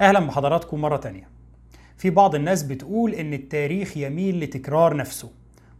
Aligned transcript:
أهلا 0.00 0.20
بحضراتكم 0.20 0.80
مرة 0.80 0.96
تانية. 0.96 1.28
في 1.96 2.10
بعض 2.10 2.34
الناس 2.34 2.62
بتقول 2.62 3.14
إن 3.14 3.32
التاريخ 3.34 3.96
يميل 3.96 4.40
لتكرار 4.40 4.96
نفسه 4.96 5.30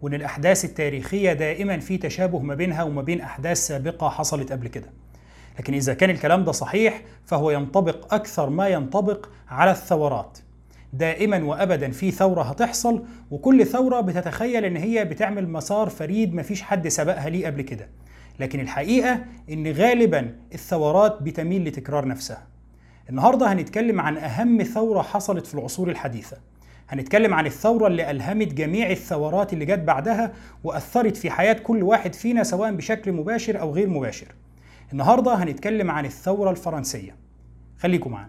وإن 0.00 0.14
الأحداث 0.14 0.64
التاريخية 0.64 1.32
دائما 1.32 1.78
في 1.78 1.98
تشابه 1.98 2.38
ما 2.38 2.54
بينها 2.54 2.82
وما 2.82 3.02
بين 3.02 3.20
أحداث 3.20 3.56
سابقة 3.66 4.08
حصلت 4.08 4.52
قبل 4.52 4.68
كده. 4.68 4.90
لكن 5.58 5.74
إذا 5.74 5.94
كان 5.94 6.10
الكلام 6.10 6.44
ده 6.44 6.52
صحيح 6.52 7.02
فهو 7.24 7.50
ينطبق 7.50 8.14
أكثر 8.14 8.50
ما 8.50 8.68
ينطبق 8.68 9.28
على 9.48 9.70
الثورات. 9.70 10.38
دائما 10.92 11.44
وابدا 11.44 11.90
في 11.90 12.10
ثورة 12.10 12.42
هتحصل 12.42 13.04
وكل 13.30 13.66
ثورة 13.66 14.00
بتتخيل 14.00 14.64
إن 14.64 14.76
هي 14.76 15.04
بتعمل 15.04 15.48
مسار 15.48 15.88
فريد 15.88 16.34
مفيش 16.34 16.62
حد 16.62 16.88
سبقها 16.88 17.28
ليه 17.28 17.46
قبل 17.46 17.62
كده. 17.62 17.88
لكن 18.40 18.60
الحقيقة 18.60 19.24
إن 19.50 19.72
غالبا 19.72 20.36
الثورات 20.54 21.22
بتميل 21.22 21.64
لتكرار 21.64 22.08
نفسها. 22.08 22.49
النهارده 23.10 23.52
هنتكلم 23.52 24.00
عن 24.00 24.16
أهم 24.16 24.62
ثورة 24.62 25.02
حصلت 25.02 25.46
في 25.46 25.54
العصور 25.54 25.90
الحديثة. 25.90 26.36
هنتكلم 26.88 27.34
عن 27.34 27.46
الثورة 27.46 27.86
اللي 27.86 28.10
ألهمت 28.10 28.54
جميع 28.54 28.90
الثورات 28.90 29.52
اللي 29.52 29.64
جت 29.64 29.78
بعدها 29.78 30.32
وأثرت 30.64 31.16
في 31.16 31.30
حياة 31.30 31.52
كل 31.52 31.82
واحد 31.82 32.14
فينا 32.14 32.42
سواء 32.42 32.72
بشكل 32.72 33.12
مباشر 33.12 33.60
أو 33.60 33.74
غير 33.74 33.88
مباشر. 33.88 34.34
النهارده 34.92 35.34
هنتكلم 35.34 35.90
عن 35.90 36.04
الثورة 36.04 36.50
الفرنسية. 36.50 37.16
خليكم 37.78 38.10
معانا. 38.10 38.28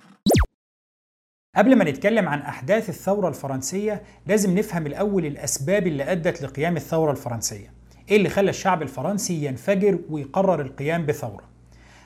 قبل 1.55 1.75
ما 1.75 1.83
نتكلم 1.83 2.29
عن 2.29 2.39
أحداث 2.39 2.89
الثورة 2.89 3.27
الفرنسية 3.27 4.03
لازم 4.27 4.57
نفهم 4.57 4.87
الأول 4.87 5.25
الأسباب 5.25 5.87
اللي 5.87 6.11
أدت 6.11 6.41
لقيام 6.41 6.75
الثورة 6.75 7.11
الفرنسية. 7.11 7.73
إيه 8.09 8.17
اللي 8.17 8.29
خلى 8.29 8.49
الشعب 8.49 8.81
الفرنسي 8.81 9.45
ينفجر 9.45 9.99
ويقرر 10.09 10.61
القيام 10.61 11.05
بثورة؟ 11.05 11.50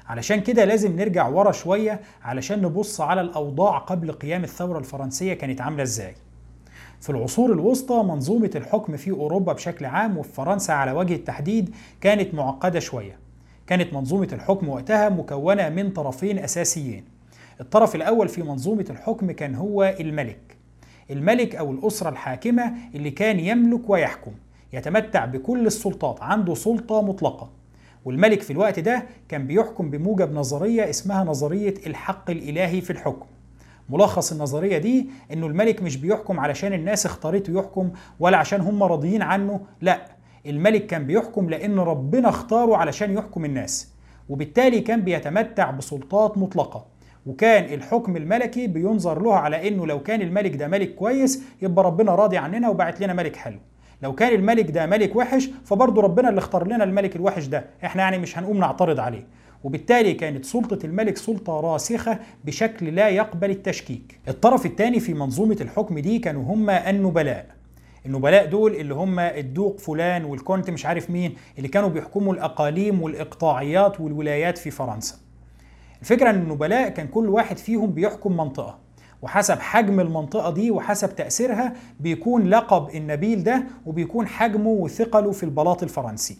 علشان 0.07 0.41
كده 0.41 0.65
لازم 0.65 0.95
نرجع 0.95 1.27
ورا 1.27 1.51
شوية 1.51 1.99
علشان 2.23 2.61
نبص 2.61 3.01
على 3.01 3.21
الأوضاع 3.21 3.77
قبل 3.77 4.11
قيام 4.11 4.43
الثورة 4.43 4.79
الفرنسية 4.79 5.33
كانت 5.33 5.61
عاملة 5.61 5.83
إزاي. 5.83 6.15
في 7.01 7.09
العصور 7.09 7.51
الوسطى 7.51 8.03
منظومة 8.03 8.51
الحكم 8.55 8.97
في 8.97 9.11
أوروبا 9.11 9.53
بشكل 9.53 9.85
عام 9.85 10.17
وفي 10.17 10.33
فرنسا 10.33 10.71
على 10.71 10.91
وجه 10.91 11.15
التحديد 11.15 11.75
كانت 12.01 12.33
معقدة 12.33 12.79
شوية. 12.79 13.17
كانت 13.67 13.93
منظومة 13.93 14.27
الحكم 14.33 14.69
وقتها 14.69 15.09
مكونة 15.09 15.69
من 15.69 15.89
طرفين 15.89 16.39
أساسيين. 16.39 17.05
الطرف 17.61 17.95
الأول 17.95 18.29
في 18.29 18.43
منظومة 18.43 18.85
الحكم 18.89 19.31
كان 19.31 19.55
هو 19.55 19.95
الملك. 19.99 20.57
الملك 21.11 21.55
أو 21.55 21.71
الأسرة 21.71 22.09
الحاكمة 22.09 22.73
اللي 22.95 23.11
كان 23.11 23.39
يملك 23.39 23.89
ويحكم 23.89 24.31
يتمتع 24.73 25.25
بكل 25.25 25.67
السلطات 25.67 26.23
عنده 26.23 26.55
سلطة 26.55 27.01
مطلقة. 27.01 27.49
والملك 28.05 28.41
في 28.41 28.53
الوقت 28.53 28.79
ده 28.79 29.03
كان 29.29 29.47
بيحكم 29.47 29.89
بموجب 29.89 30.33
نظرية 30.33 30.89
اسمها 30.89 31.23
نظرية 31.23 31.73
الحق 31.87 32.29
الإلهي 32.31 32.81
في 32.81 32.89
الحكم. 32.89 33.25
ملخص 33.89 34.31
النظرية 34.31 34.77
دي 34.77 35.09
إنه 35.33 35.47
الملك 35.47 35.81
مش 35.83 35.97
بيحكم 35.97 36.39
علشان 36.39 36.73
الناس 36.73 37.05
اختارته 37.05 37.59
يحكم 37.59 37.91
ولا 38.19 38.37
عشان 38.37 38.61
هم 38.61 38.83
راضيين 38.83 39.21
عنه 39.21 39.61
لا. 39.81 40.05
الملك 40.45 40.85
كان 40.87 41.05
بيحكم 41.05 41.49
لأن 41.49 41.79
ربنا 41.79 42.29
اختاره 42.29 42.77
علشان 42.77 43.13
يحكم 43.13 43.45
الناس 43.45 43.91
وبالتالي 44.29 44.79
كان 44.81 45.01
بيتمتع 45.01 45.71
بسلطات 45.71 46.37
مطلقة. 46.37 46.85
وكان 47.25 47.73
الحكم 47.73 48.17
الملكي 48.17 48.67
بينظر 48.67 49.21
له 49.21 49.35
على 49.35 49.67
إنه 49.67 49.87
لو 49.87 50.03
كان 50.03 50.21
الملك 50.21 50.55
ده 50.55 50.67
ملك 50.67 50.95
كويس 50.95 51.43
يبقى 51.61 51.85
ربنا 51.85 52.15
راضي 52.15 52.37
عننا 52.37 52.69
وبعت 52.69 53.01
لنا 53.01 53.13
ملك 53.13 53.35
حلو. 53.35 53.59
لو 54.01 54.13
كان 54.15 54.33
الملك 54.35 54.71
ده 54.71 54.85
ملك 54.85 55.15
وحش 55.15 55.49
فبرضه 55.65 56.01
ربنا 56.01 56.29
اللي 56.29 56.39
اختار 56.39 56.67
لنا 56.67 56.83
الملك 56.83 57.15
الوحش 57.15 57.45
ده. 57.45 57.65
إحنا 57.85 58.01
يعني 58.01 58.17
مش 58.17 58.37
هنقوم 58.37 58.57
نعترض 58.57 58.99
عليه. 58.99 59.27
وبالتالي 59.63 60.13
كانت 60.13 60.45
سلطة 60.45 60.85
الملك 60.85 61.17
سلطة 61.17 61.59
راسخة 61.59 62.19
بشكل 62.45 62.95
لا 62.95 63.09
يقبل 63.09 63.49
التشكيك. 63.49 64.19
الطرف 64.27 64.65
الثاني 64.65 64.99
في 64.99 65.13
منظومة 65.13 65.57
الحكم 65.61 65.99
دي 65.99 66.19
كانوا 66.19 66.43
هم 66.43 66.69
النبلاء. 66.69 67.45
النبلاء 68.05 68.45
دول 68.45 68.75
اللي 68.75 68.93
هم 68.93 69.19
الدوق 69.19 69.79
فلان 69.79 70.25
والكونت 70.25 70.69
مش 70.69 70.85
عارف 70.85 71.09
مين 71.09 71.33
اللي 71.57 71.67
كانوا 71.67 71.89
بيحكموا 71.89 72.33
الأقاليم 72.33 73.01
والإقطاعيات 73.01 74.01
والولايات 74.01 74.57
في 74.57 74.71
فرنسا. 74.71 75.15
الفكرة 76.01 76.29
إن 76.29 76.35
النبلاء 76.35 76.89
كان 76.89 77.07
كل 77.07 77.29
واحد 77.29 77.57
فيهم 77.57 77.91
بيحكم 77.91 78.37
منطقة. 78.37 78.84
وحسب 79.25 79.59
حجم 79.59 79.99
المنطقة 79.99 80.53
دي 80.53 80.71
وحسب 80.71 81.15
تأثيرها 81.15 81.73
بيكون 81.99 82.49
لقب 82.49 82.95
النبيل 82.95 83.43
ده 83.43 83.63
وبيكون 83.85 84.27
حجمه 84.27 84.69
وثقله 84.69 85.31
في 85.31 85.43
البلاط 85.43 85.83
الفرنسي. 85.83 86.37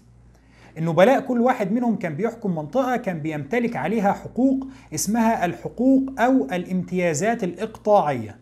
النبلاء 0.78 1.20
كل 1.20 1.42
واحد 1.42 1.72
منهم 1.72 1.96
كان 1.96 2.16
بيحكم 2.16 2.56
منطقة 2.56 2.98
كان 2.98 3.20
بيمتلك 3.20 3.76
عليها 3.76 4.12
حقوق 4.12 4.68
اسمها 4.94 5.46
الحقوق 5.46 6.04
أو 6.20 6.46
الامتيازات 6.46 7.44
الإقطاعية. 7.44 8.38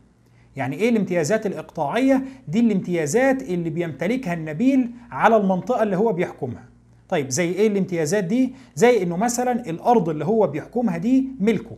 يعني 0.55 0.75
إيه 0.75 0.89
الامتيازات 0.89 1.45
الإقطاعية؟ 1.45 2.23
دي 2.47 2.59
الامتيازات 2.59 3.41
اللي 3.43 3.69
بيمتلكها 3.69 4.33
النبيل 4.33 4.91
على 5.11 5.37
المنطقة 5.37 5.83
اللي 5.83 5.97
هو 5.97 6.13
بيحكمها. 6.13 6.65
طيب 7.09 7.29
زي 7.29 7.49
إيه 7.51 7.67
الامتيازات 7.67 8.23
دي؟ 8.23 8.53
زي 8.75 9.03
إنه 9.03 9.17
مثلا 9.17 9.69
الأرض 9.69 10.09
اللي 10.09 10.25
هو 10.25 10.47
بيحكمها 10.47 10.97
دي 10.97 11.27
ملكه. 11.39 11.77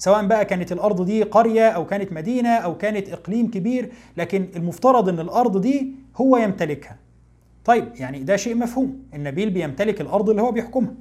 سواء 0.00 0.26
بقى 0.26 0.44
كانت 0.44 0.72
الأرض 0.72 1.04
دي 1.04 1.22
قرية 1.22 1.68
أو 1.68 1.86
كانت 1.86 2.12
مدينة 2.12 2.48
أو 2.48 2.76
كانت 2.76 3.08
إقليم 3.08 3.50
كبير 3.50 3.92
لكن 4.16 4.48
المفترض 4.56 5.08
إن 5.08 5.20
الأرض 5.20 5.60
دي 5.60 5.92
هو 6.16 6.36
يمتلكها. 6.36 6.96
طيب 7.64 7.88
يعني 7.94 8.22
ده 8.22 8.36
شيء 8.36 8.54
مفهوم. 8.54 8.98
النبيل 9.14 9.50
بيمتلك 9.50 10.00
الأرض 10.00 10.30
اللي 10.30 10.42
هو 10.42 10.52
بيحكمها. 10.52 10.94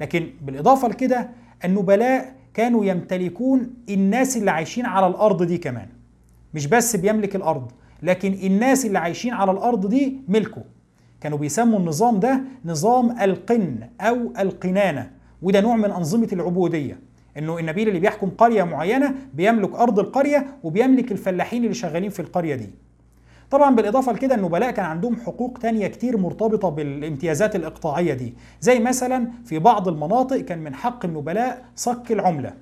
لكن 0.00 0.26
بالإضافة 0.42 0.88
لكده 0.88 1.30
النبلاء 1.64 2.34
كانوا 2.54 2.84
يمتلكون 2.84 3.70
الناس 3.88 4.36
اللي 4.36 4.50
عايشين 4.50 4.86
على 4.86 5.06
الأرض 5.06 5.42
دي 5.42 5.58
كمان. 5.58 5.88
مش 6.54 6.66
بس 6.66 6.96
بيملك 6.96 7.36
الأرض 7.36 7.70
لكن 8.02 8.32
الناس 8.32 8.86
اللي 8.86 8.98
عايشين 8.98 9.32
على 9.34 9.50
الأرض 9.50 9.86
دي 9.88 10.16
ملكه. 10.28 10.62
كانوا 11.20 11.38
بيسموا 11.38 11.78
النظام 11.78 12.20
ده 12.20 12.40
نظام 12.64 13.20
القن 13.20 13.76
أو 14.00 14.32
القنانة 14.38 15.10
وده 15.42 15.60
نوع 15.60 15.76
من 15.76 15.90
أنظمة 15.90 16.28
العبودية. 16.32 17.07
إنه 17.38 17.58
النبيل 17.58 17.88
اللي 17.88 18.00
بيحكم 18.00 18.30
قرية 18.30 18.62
معينة 18.62 19.14
بيملك 19.34 19.74
أرض 19.74 19.98
القرية 19.98 20.46
وبيملك 20.62 21.12
الفلاحين 21.12 21.62
اللي 21.62 21.74
شغالين 21.74 22.10
في 22.10 22.20
القرية 22.20 22.54
دي. 22.54 22.70
طبعا 23.50 23.74
بالإضافة 23.74 24.12
لكده 24.12 24.34
النبلاء 24.34 24.70
كان 24.70 24.84
عندهم 24.84 25.16
حقوق 25.16 25.58
تانية 25.62 25.86
كتير 25.86 26.16
مرتبطة 26.16 26.68
بالامتيازات 26.68 27.56
الإقطاعية 27.56 28.14
دي. 28.14 28.34
زي 28.60 28.78
مثلا 28.78 29.28
في 29.44 29.58
بعض 29.58 29.88
المناطق 29.88 30.36
كان 30.36 30.58
من 30.58 30.74
حق 30.74 31.04
النبلاء 31.04 31.64
صك 31.76 32.12
العملة. 32.12 32.54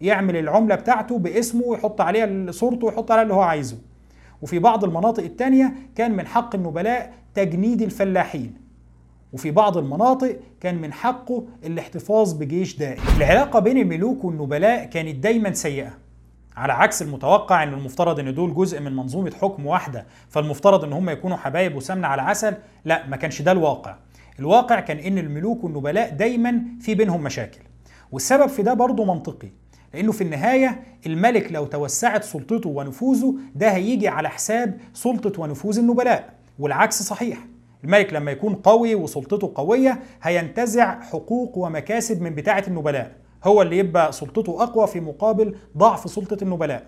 يعمل 0.00 0.36
العملة 0.36 0.74
بتاعته 0.74 1.18
باسمه 1.18 1.62
ويحط 1.64 2.00
عليها 2.00 2.52
صورته 2.52 2.86
ويحط 2.86 3.10
عليها 3.10 3.22
اللي 3.22 3.34
هو 3.34 3.40
عايزه. 3.40 3.78
وفي 4.42 4.58
بعض 4.58 4.84
المناطق 4.84 5.22
التانية 5.22 5.72
كان 5.94 6.16
من 6.16 6.26
حق 6.26 6.54
النبلاء 6.54 7.12
تجنيد 7.34 7.82
الفلاحين. 7.82 8.61
وفي 9.32 9.50
بعض 9.50 9.76
المناطق 9.78 10.36
كان 10.60 10.80
من 10.80 10.92
حقه 10.92 11.44
الاحتفاظ 11.64 12.32
بجيش 12.32 12.76
دائم. 12.76 13.02
العلاقة 13.16 13.58
بين 13.58 13.78
الملوك 13.78 14.24
والنبلاء 14.24 14.84
كانت 14.84 15.16
دايما 15.16 15.52
سيئة 15.52 15.90
على 16.56 16.72
عكس 16.72 17.02
المتوقع 17.02 17.62
إن 17.62 17.74
المفترض 17.74 18.18
إن 18.20 18.34
دول 18.34 18.54
جزء 18.54 18.80
من 18.80 18.96
منظومة 18.96 19.30
حكم 19.40 19.66
واحدة 19.66 20.06
فالمفترض 20.28 20.84
إن 20.84 20.92
هم 20.92 21.10
يكونوا 21.10 21.36
حبايب 21.36 21.76
وسمنة 21.76 22.06
على 22.08 22.22
عسل 22.22 22.54
لا 22.84 23.06
ما 23.06 23.16
كانش 23.16 23.42
ده 23.42 23.52
الواقع. 23.52 23.96
الواقع 24.38 24.80
كان 24.80 24.96
إن 24.98 25.18
الملوك 25.18 25.64
والنبلاء 25.64 26.10
دايما 26.10 26.62
في 26.80 26.94
بينهم 26.94 27.22
مشاكل. 27.22 27.60
والسبب 28.12 28.46
في 28.46 28.62
ده 28.62 28.74
برضه 28.74 29.04
منطقي 29.04 29.48
لأنه 29.94 30.12
في 30.12 30.24
النهاية 30.24 30.82
الملك 31.06 31.52
لو 31.52 31.64
توسعت 31.66 32.24
سلطته 32.24 32.68
ونفوذه 32.70 33.34
ده 33.54 33.70
هيجي 33.70 34.08
على 34.08 34.28
حساب 34.28 34.78
سلطة 34.94 35.40
ونفوذ 35.42 35.78
النبلاء 35.78 36.32
والعكس 36.58 37.02
صحيح. 37.02 37.38
الملك 37.84 38.12
لما 38.12 38.30
يكون 38.30 38.54
قوي 38.54 38.94
وسلطته 38.94 39.52
قوية 39.54 40.00
هينتزع 40.22 41.00
حقوق 41.00 41.58
ومكاسب 41.58 42.22
من 42.22 42.34
بتاعة 42.34 42.64
النبلاء. 42.68 43.12
هو 43.44 43.62
اللي 43.62 43.78
يبقى 43.78 44.12
سلطته 44.12 44.62
أقوى 44.62 44.86
في 44.86 45.00
مقابل 45.00 45.56
ضعف 45.76 46.10
سلطة 46.10 46.38
النبلاء. 46.42 46.86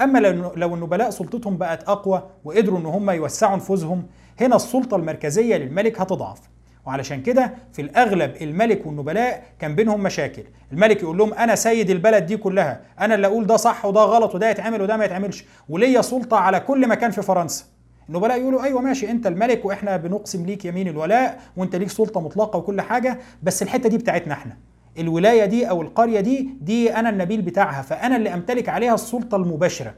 أما 0.00 0.18
لو 0.56 0.74
النبلاء 0.74 1.10
سلطتهم 1.10 1.56
بقت 1.56 1.88
أقوى 1.88 2.22
وقدروا 2.44 2.78
إن 2.78 2.86
هم 2.86 3.10
يوسعوا 3.10 3.56
نفوذهم 3.56 4.06
هنا 4.40 4.56
السلطة 4.56 4.96
المركزية 4.96 5.56
للملك 5.56 6.00
هتضعف. 6.00 6.40
وعلشان 6.86 7.22
كده 7.22 7.54
في 7.72 7.82
الأغلب 7.82 8.34
الملك 8.42 8.86
والنبلاء 8.86 9.44
كان 9.58 9.74
بينهم 9.74 10.02
مشاكل. 10.02 10.42
الملك 10.72 11.02
يقول 11.02 11.18
لهم 11.18 11.34
أنا 11.34 11.54
سيد 11.54 11.90
البلد 11.90 12.26
دي 12.26 12.36
كلها. 12.36 12.80
أنا 13.00 13.14
اللي 13.14 13.26
أقول 13.26 13.46
ده 13.46 13.56
صح 13.56 13.84
وده 13.84 14.00
غلط 14.00 14.34
وده 14.34 14.50
يتعمل 14.50 14.82
وده 14.82 14.96
ما 14.96 15.04
يتعملش. 15.04 15.44
وليا 15.68 16.02
سلطة 16.02 16.36
على 16.36 16.60
كل 16.60 16.88
مكان 16.88 17.10
في 17.10 17.22
فرنسا. 17.22 17.64
النبلاء 18.10 18.40
يقولوا 18.40 18.62
أيوه 18.62 18.80
ماشي 18.80 19.10
أنت 19.10 19.26
الملك 19.26 19.64
وإحنا 19.64 19.96
بنقسم 19.96 20.46
ليك 20.46 20.64
يمين 20.64 20.88
الولاء 20.88 21.40
وأنت 21.56 21.76
ليك 21.76 21.90
سلطة 21.90 22.20
مطلقة 22.20 22.56
وكل 22.56 22.80
حاجة 22.80 23.18
بس 23.42 23.62
الحتة 23.62 23.88
دي 23.88 23.98
بتاعتنا 23.98 24.34
إحنا. 24.34 24.56
الولاية 24.98 25.44
دي 25.44 25.70
أو 25.70 25.82
القرية 25.82 26.20
دي 26.20 26.48
دي 26.60 26.94
أنا 26.96 27.10
النبيل 27.10 27.42
بتاعها 27.42 27.82
فأنا 27.82 28.16
اللي 28.16 28.34
أمتلك 28.34 28.68
عليها 28.68 28.94
السلطة 28.94 29.36
المباشرة. 29.36 29.94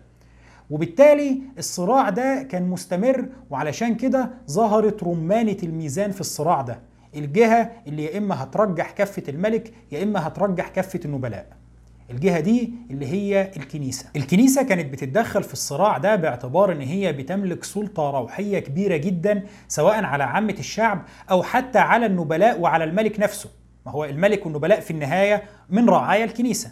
وبالتالي 0.71 1.43
الصراع 1.59 2.09
ده 2.09 2.43
كان 2.43 2.63
مستمر 2.69 3.29
وعلشان 3.51 3.95
كده 3.95 4.31
ظهرت 4.51 5.05
رمانة 5.05 5.57
الميزان 5.63 6.11
في 6.11 6.21
الصراع 6.21 6.61
ده. 6.63 6.81
الجهة 7.17 7.71
اللي 7.87 8.05
يا 8.05 8.19
إما 8.19 8.43
هترجح 8.43 8.91
كفة 8.91 9.23
الملك 9.29 9.73
يا 9.93 10.03
إما 10.03 10.27
هترجح 10.27 10.69
كفة 10.69 11.01
النبلاء. 11.05 11.47
الجهة 12.13 12.41
دي 12.41 12.73
اللي 12.91 13.07
هي 13.07 13.51
الكنيسة. 13.57 14.07
الكنيسة 14.17 14.63
كانت 14.63 14.93
بتتدخل 14.93 15.43
في 15.43 15.53
الصراع 15.53 15.99
ده 15.99 16.17
باعتبار 16.17 16.73
إن 16.73 16.81
هي 16.81 17.13
بتملك 17.13 17.65
سلطة 17.65 18.11
روحية 18.11 18.59
كبيرة 18.59 18.97
جدا 18.97 19.43
سواء 19.69 20.05
على 20.05 20.25
عامة 20.25 20.55
الشعب 20.59 21.03
أو 21.31 21.43
حتى 21.43 21.79
على 21.79 22.07
النبلاء 22.07 22.61
وعلى 22.61 22.85
الملك 22.85 23.21
نفسه. 23.21 23.51
ما 23.87 23.93
هو 23.93 24.05
الملك 24.05 24.47
والنبلاء 24.47 24.81
في 24.81 24.91
النهاية 24.91 25.43
من 25.71 25.89
رعايا 25.89 26.25
الكنيسة. 26.25 26.71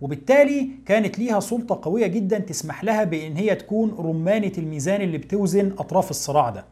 وبالتالي 0.00 0.70
كانت 0.86 1.18
ليها 1.18 1.40
سلطة 1.40 1.80
قوية 1.82 2.06
جدا 2.06 2.38
تسمح 2.38 2.84
لها 2.84 3.04
بإن 3.04 3.36
هي 3.36 3.54
تكون 3.54 3.94
رمانة 3.98 4.52
الميزان 4.58 5.00
اللي 5.00 5.18
بتوزن 5.18 5.72
أطراف 5.78 6.10
الصراع 6.10 6.50
ده. 6.50 6.64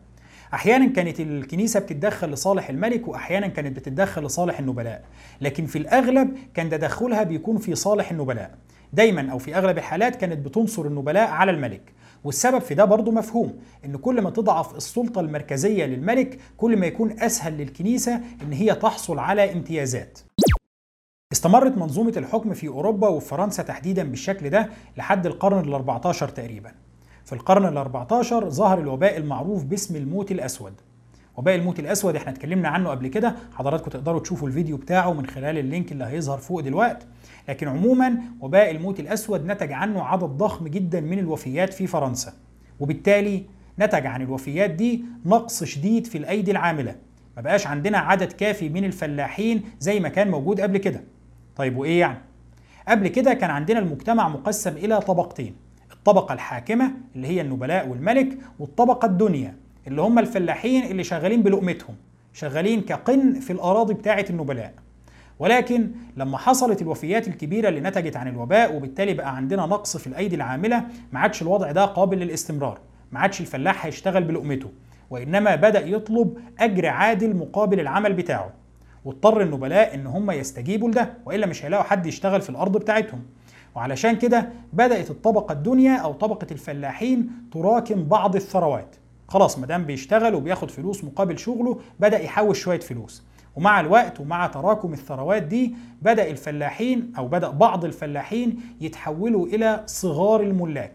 أحيانا 0.55 0.87
كانت 0.87 1.21
الكنيسة 1.21 1.81
بتتدخل 1.81 2.31
لصالح 2.31 2.69
الملك 2.71 3.09
واحيانا 3.09 3.47
كانت 3.47 3.77
بتتدخل 3.77 4.23
لصالح 4.25 4.59
النبلاء. 4.59 5.05
لكن 5.41 5.67
في 5.67 5.79
الأغلب 5.79 6.37
كان 6.55 6.71
تدخلها 6.71 7.23
بيكون 7.23 7.59
في 7.59 7.75
صالح 7.75 8.11
النبلاء. 8.11 8.59
دايما 8.93 9.33
أو 9.33 9.39
في 9.39 9.57
أغلب 9.57 9.79
الحالات 9.79 10.17
كانت 10.17 10.47
بتنصر 10.47 10.87
النبلاء 10.87 11.31
على 11.31 11.51
الملك. 11.51 11.93
والسبب 12.25 12.59
في 12.59 12.75
ده 12.75 12.85
برضه 12.85 13.13
مفهوم 13.13 13.59
إن 13.85 13.97
كل 13.97 14.21
ما 14.23 14.31
تضعف 14.31 14.77
السلطة 14.77 15.21
المركزية 15.21 15.85
للملك 15.85 16.39
كل 16.57 16.77
ما 16.77 16.87
يكون 16.87 17.21
أسهل 17.21 17.59
للكنيسة 17.59 18.21
إن 18.43 18.53
هي 18.53 18.75
تحصل 18.75 19.19
على 19.19 19.53
امتيازات. 19.53 20.19
استمرت 21.33 21.77
منظومة 21.79 22.13
الحكم 22.17 22.55
في 22.55 22.69
أوروبا 22.69 23.09
وفرنسا 23.09 23.63
تحديدا 23.63 24.03
بالشكل 24.03 24.51
ده 24.51 24.69
لحد 24.97 25.27
القرن 25.27 25.69
ال 25.69 25.75
14 25.75 26.29
تقريبا. 26.29 26.73
في 27.33 27.39
القرن 27.39 27.67
ال 27.67 27.77
14 27.77 28.49
ظهر 28.51 28.81
الوباء 28.81 29.17
المعروف 29.17 29.65
باسم 29.65 29.97
الموت 29.97 30.33
الأسود. 30.33 30.73
وباء 31.37 31.55
الموت 31.55 31.79
الأسود 31.79 32.17
إحنا 32.17 32.33
اتكلمنا 32.33 32.69
عنه 32.69 32.91
قبل 32.91 33.07
كده 33.09 33.35
حضراتكم 33.55 33.91
تقدروا 33.91 34.21
تشوفوا 34.21 34.49
الفيديو 34.49 34.77
بتاعه 34.77 35.13
من 35.13 35.27
خلال 35.27 35.59
ال 35.59 35.66
link 35.66 35.93
اللي 35.93 36.05
هيظهر 36.05 36.39
فوق 36.39 36.61
دلوقتي. 36.61 37.07
لكن 37.49 37.69
عموما 37.69 38.15
وباء 38.41 38.71
الموت 38.71 39.01
الأسود 39.01 39.47
نتج 39.47 39.73
عنه 39.73 40.03
عدد 40.03 40.25
ضخم 40.25 40.69
جدا 40.69 41.01
من 41.01 41.19
الوفيات 41.19 41.75
في 41.75 41.87
فرنسا. 41.87 42.33
وبالتالي 42.81 43.45
نتج 43.79 44.07
عن 44.07 44.23
الوفيات 44.23 44.71
دي 44.71 45.05
نقص 45.27 45.65
شديد 45.65 46.07
في 46.07 46.19
الأيدي 46.19 46.51
العاملة. 46.51 46.97
ما 47.37 47.43
بقاش 47.43 47.67
عندنا 47.67 47.99
عدد 47.99 48.33
كافي 48.33 48.69
من 48.69 48.85
الفلاحين 48.85 49.63
زي 49.81 50.01
ما 50.01 50.09
كان 50.09 50.31
موجود 50.31 50.61
قبل 50.61 50.79
كده. 50.79 51.05
طيب 51.57 51.77
وإيه 51.77 52.01
يعني؟ 52.01 52.19
قبل 52.89 53.09
كده 53.09 53.35
كان 53.35 53.51
عندنا 53.51 53.79
المجتمع 53.79 54.29
مقسم 54.29 54.77
إلى 54.77 55.01
طبقتين. 55.01 55.62
الطبقة 56.03 56.33
الحاكمة 56.33 56.93
اللي 57.17 57.29
هي 57.29 57.41
النبلاء 57.41 57.89
والملك 57.89 58.39
والطبقة 58.59 59.07
الدنيا 59.07 59.57
اللي 59.87 60.03
هم 60.03 60.19
الفلاحين 60.19 60.85
اللي 60.85 61.05
شغالين 61.05 61.43
بلقمتهم 61.43 61.95
شغالين 62.33 62.81
كقن 62.81 63.35
في 63.41 63.53
الأراضي 63.53 63.95
بتاعة 63.95 64.25
النبلاء. 64.31 64.73
ولكن 65.39 65.91
لما 66.17 66.39
حصلت 66.39 66.83
الوفيات 66.83 67.29
الكبيرة 67.29 67.69
اللي 67.69 67.81
نتجت 67.81 68.17
عن 68.17 68.29
الوباء 68.29 68.77
وبالتالي 68.77 69.15
بقى 69.15 69.37
عندنا 69.37 69.67
نقص 69.67 69.97
في 69.97 70.07
الأيدي 70.07 70.37
العاملة 70.37 70.85
ما 71.13 71.21
عادش 71.21 71.43
الوضع 71.43 71.71
ده 71.73 71.85
قابل 71.85 72.19
للاستمرار 72.19 72.79
ما 73.13 73.21
عادش 73.21 73.41
الفلاح 73.41 73.87
هيشتغل 73.87 74.25
بلقمته 74.25 74.71
وإنما 75.11 75.55
بدأ 75.55 75.87
يطلب 75.87 76.39
أجر 76.61 76.87
عادل 76.87 77.37
مقابل 77.37 77.81
العمل 77.81 78.13
بتاعه. 78.13 78.51
واضطر 79.05 79.41
النبلاء 79.43 79.95
إن 79.95 80.07
هم 80.07 80.31
يستجيبوا 80.31 80.89
لده 80.89 81.15
وإلا 81.27 81.47
مش 81.47 81.65
هيلاقوا 81.65 81.85
حد 81.85 82.07
يشتغل 82.07 82.41
في 82.41 82.51
الأرض 82.51 82.77
بتاعتهم. 82.77 83.23
وعلشان 83.75 84.17
كده 84.17 84.49
بدأت 84.73 85.11
الطبقة 85.11 85.53
الدنيا 85.53 85.97
أو 85.97 86.13
طبقة 86.13 86.47
الفلاحين 86.53 87.31
تراكم 87.53 88.05
بعض 88.05 88.37
الثروات. 88.37 88.97
خلاص 89.29 89.59
ما 89.59 89.67
دام 89.67 89.85
بيشتغل 89.85 90.35
وبياخد 90.35 90.71
فلوس 90.71 91.05
مقابل 91.05 91.39
شغله 91.39 91.79
بدأ 92.01 92.19
يحوش 92.19 92.61
شوية 92.61 92.81
فلوس. 92.81 93.23
ومع 93.57 93.81
الوقت 93.81 94.21
ومع 94.21 94.47
تراكم 94.47 94.93
الثروات 94.93 95.43
دي 95.43 95.75
بدأ 96.03 96.31
الفلاحين 96.31 97.13
أو 97.19 97.29
بدأ 97.29 97.51
بعض 97.51 97.85
الفلاحين 97.85 98.61
يتحولوا 98.81 99.47
إلى 99.47 99.83
صغار 99.87 100.41
الملاك. 100.41 100.93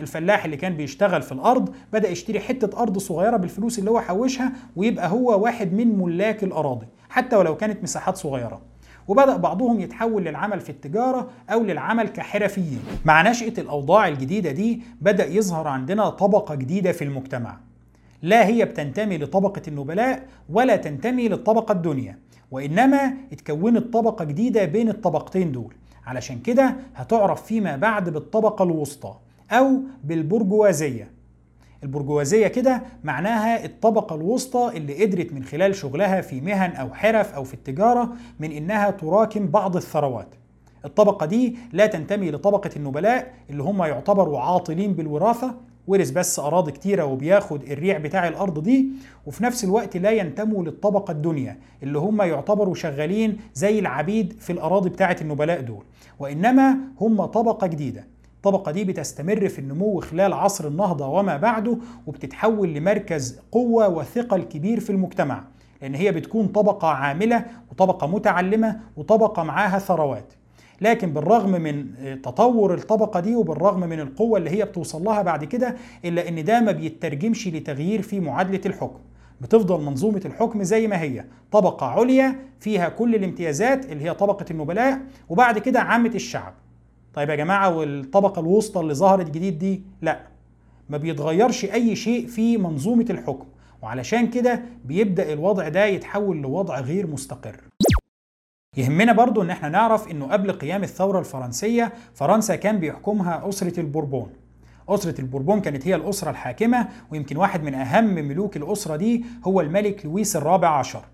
الفلاح 0.00 0.44
اللي 0.44 0.56
كان 0.56 0.76
بيشتغل 0.76 1.22
في 1.22 1.32
الأرض 1.32 1.74
بدأ 1.92 2.08
يشتري 2.08 2.40
حتة 2.40 2.82
أرض 2.82 2.98
صغيرة 2.98 3.36
بالفلوس 3.36 3.78
اللي 3.78 3.90
هو 3.90 4.00
حوشها 4.00 4.52
ويبقى 4.76 5.10
هو 5.10 5.42
واحد 5.42 5.72
من 5.72 5.98
ملاك 5.98 6.44
الأراضي 6.44 6.86
حتى 7.08 7.36
ولو 7.36 7.56
كانت 7.56 7.82
مساحات 7.82 8.16
صغيرة. 8.16 8.60
وبدأ 9.08 9.36
بعضهم 9.36 9.80
يتحول 9.80 10.24
للعمل 10.24 10.60
في 10.60 10.70
التجارة 10.70 11.30
أو 11.50 11.62
للعمل 11.64 12.08
كحرفيين 12.08 12.80
مع 13.04 13.30
نشأة 13.30 13.52
الأوضاع 13.58 14.08
الجديدة 14.08 14.50
دي 14.50 14.82
بدأ 15.00 15.26
يظهر 15.26 15.68
عندنا 15.68 16.10
طبقة 16.10 16.54
جديدة 16.54 16.92
في 16.92 17.04
المجتمع. 17.04 17.56
لا 18.22 18.46
هي 18.46 18.64
بتنتمي 18.64 19.18
لطبقة 19.18 19.62
النبلاء 19.68 20.26
ولا 20.48 20.76
تنتمي 20.76 21.28
للطبقة 21.28 21.72
الدنيا 21.72 22.18
وإنما 22.50 23.14
اتكونت 23.32 23.92
طبقة 23.92 24.24
جديدة 24.24 24.64
بين 24.64 24.88
الطبقتين 24.88 25.52
دول. 25.52 25.74
علشان 26.06 26.38
كده 26.38 26.76
هتعرف 26.94 27.42
فيما 27.42 27.76
بعد 27.76 28.10
بالطبقة 28.10 28.62
الوسطى 28.62 29.14
أو 29.50 29.80
بالبرجوازية. 30.04 31.13
البرجوازية 31.84 32.46
كده 32.46 32.82
معناها 33.04 33.64
الطبقة 33.64 34.16
الوسطى 34.16 34.70
اللي 34.76 35.04
قدرت 35.04 35.32
من 35.32 35.44
خلال 35.44 35.74
شغلها 35.74 36.20
في 36.20 36.40
مهن 36.40 36.70
أو 36.72 36.94
حرف 36.94 37.34
أو 37.34 37.44
في 37.44 37.54
التجارة 37.54 38.12
من 38.40 38.52
إنها 38.52 38.90
تراكم 38.90 39.46
بعض 39.46 39.76
الثروات. 39.76 40.34
الطبقة 40.84 41.26
دي 41.26 41.56
لا 41.72 41.86
تنتمي 41.86 42.30
لطبقة 42.30 42.70
النبلاء 42.76 43.34
اللي 43.50 43.62
هم 43.62 43.82
يعتبروا 43.82 44.40
عاطلين 44.40 44.92
بالوراثة 44.94 45.54
ورث 45.86 46.10
بس 46.10 46.38
أراضي 46.38 46.72
كتيرة 46.72 47.04
وبياخد 47.04 47.62
الريع 47.62 47.98
بتاع 47.98 48.28
الأرض 48.28 48.62
دي 48.62 48.88
وفي 49.26 49.44
نفس 49.44 49.64
الوقت 49.64 49.96
لا 49.96 50.10
ينتموا 50.10 50.64
للطبقة 50.64 51.12
الدنيا 51.12 51.58
اللي 51.82 51.98
هم 51.98 52.22
يعتبروا 52.22 52.74
شغالين 52.74 53.36
زي 53.54 53.78
العبيد 53.78 54.32
في 54.40 54.52
الأراضي 54.52 54.88
بتاعة 54.88 55.16
النبلاء 55.20 55.60
دول. 55.60 55.84
وإنما 56.18 56.76
هم 57.00 57.24
طبقة 57.24 57.66
جديدة. 57.66 58.13
الطبقة 58.46 58.72
دي 58.72 58.84
بتستمر 58.84 59.48
في 59.48 59.58
النمو 59.58 60.00
خلال 60.00 60.32
عصر 60.32 60.68
النهضة 60.68 61.06
وما 61.08 61.36
بعده 61.36 61.78
وبتتحول 62.06 62.74
لمركز 62.74 63.40
قوة 63.52 63.88
وثقل 63.88 64.42
كبير 64.42 64.80
في 64.80 64.90
المجتمع 64.90 65.44
لأن 65.82 65.94
هي 65.94 66.12
بتكون 66.12 66.46
طبقة 66.46 66.88
عاملة 66.88 67.44
وطبقة 67.70 68.06
متعلمة 68.06 68.80
وطبقة 68.96 69.42
معاها 69.42 69.78
ثروات. 69.78 70.32
لكن 70.80 71.12
بالرغم 71.12 71.50
من 71.50 71.86
تطور 72.22 72.74
الطبقة 72.74 73.20
دي 73.20 73.36
وبالرغم 73.36 73.80
من 73.80 74.00
القوة 74.00 74.38
اللي 74.38 74.50
هي 74.50 74.64
بتوصل 74.64 75.04
لها 75.04 75.22
بعد 75.22 75.44
كده 75.44 75.76
إلا 76.04 76.28
إن 76.28 76.44
ده 76.44 76.60
ما 76.60 76.72
بيترجمش 76.72 77.48
لتغيير 77.48 78.02
في 78.02 78.20
معادلة 78.20 78.60
الحكم. 78.66 78.98
بتفضل 79.40 79.80
منظومة 79.84 80.20
الحكم 80.24 80.62
زي 80.62 80.86
ما 80.88 81.00
هي 81.00 81.24
طبقة 81.52 81.86
عليا 81.86 82.36
فيها 82.60 82.88
كل 82.88 83.14
الامتيازات 83.14 83.92
اللي 83.92 84.04
هي 84.04 84.14
طبقة 84.14 84.44
النبلاء 84.50 85.00
وبعد 85.28 85.58
كده 85.58 85.80
عامة 85.80 86.10
الشعب. 86.14 86.54
طيب 87.14 87.30
يا 87.30 87.34
جماعة 87.34 87.76
والطبقة 87.76 88.40
الوسطى 88.40 88.80
اللي 88.80 88.94
ظهرت 88.94 89.30
جديد 89.30 89.58
دي؟ 89.58 89.82
لا. 90.02 90.20
ما 90.88 90.96
بيتغيرش 90.96 91.64
أي 91.64 91.96
شيء 91.96 92.26
في 92.26 92.56
منظومة 92.58 93.06
الحكم 93.10 93.46
وعلشان 93.82 94.30
كده 94.30 94.62
بيبدأ 94.84 95.32
الوضع 95.32 95.68
ده 95.68 95.84
يتحول 95.84 96.36
لوضع 96.36 96.80
غير 96.80 97.06
مستقر. 97.06 97.56
يهمنا 98.76 99.12
برضو 99.12 99.42
إن 99.42 99.50
إحنا 99.50 99.68
نعرف 99.68 100.10
إنه 100.10 100.26
قبل 100.26 100.52
قيام 100.52 100.82
الثورة 100.82 101.18
الفرنسية 101.18 101.92
فرنسا 102.14 102.56
كان 102.56 102.78
بيحكمها 102.78 103.48
أسرة 103.48 103.80
البوربون. 103.80 104.30
أسرة 104.88 105.20
البوربون 105.20 105.60
كانت 105.60 105.86
هي 105.88 105.94
الأسرة 105.94 106.30
الحاكمة 106.30 106.88
ويمكن 107.12 107.36
واحد 107.36 107.62
من 107.62 107.74
أهم 107.74 108.04
ملوك 108.14 108.56
الأسرة 108.56 108.96
دي 108.96 109.24
هو 109.44 109.60
الملك 109.60 110.06
لويس 110.06 110.36
الرابع 110.36 110.68
عشر. 110.68 111.04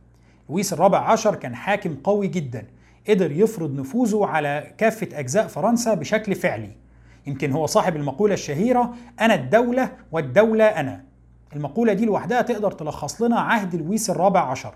لويس 0.51 0.73
الرابع 0.73 0.99
عشر 0.99 1.35
كان 1.35 1.55
حاكم 1.55 1.95
قوي 2.05 2.27
جدا. 2.27 2.67
قدر 3.09 3.33
يفرض 3.33 3.75
نفوذه 3.81 4.27
على 4.27 4.73
كافة 4.79 5.09
أجزاء 5.13 5.47
فرنسا 5.47 5.95
بشكل 5.95 6.35
فعلي. 6.35 6.71
يمكن 7.27 7.53
هو 7.53 7.67
صاحب 7.67 7.97
المقولة 7.97 8.35
الشهيرة 8.35 8.95
أنا 9.21 9.35
الدولة 9.35 9.93
والدولة 10.13 10.65
أنا. 10.65 11.05
المقولة 11.57 11.93
دي 11.93 12.05
لوحدها 12.05 12.43
تقدر 12.43 12.73
تلخص 12.73 13.23
لنا 13.23 13.41
عهد 13.41 13.75
لويس 13.75 14.11
الرابع 14.11 14.41
عشر. 14.41 14.75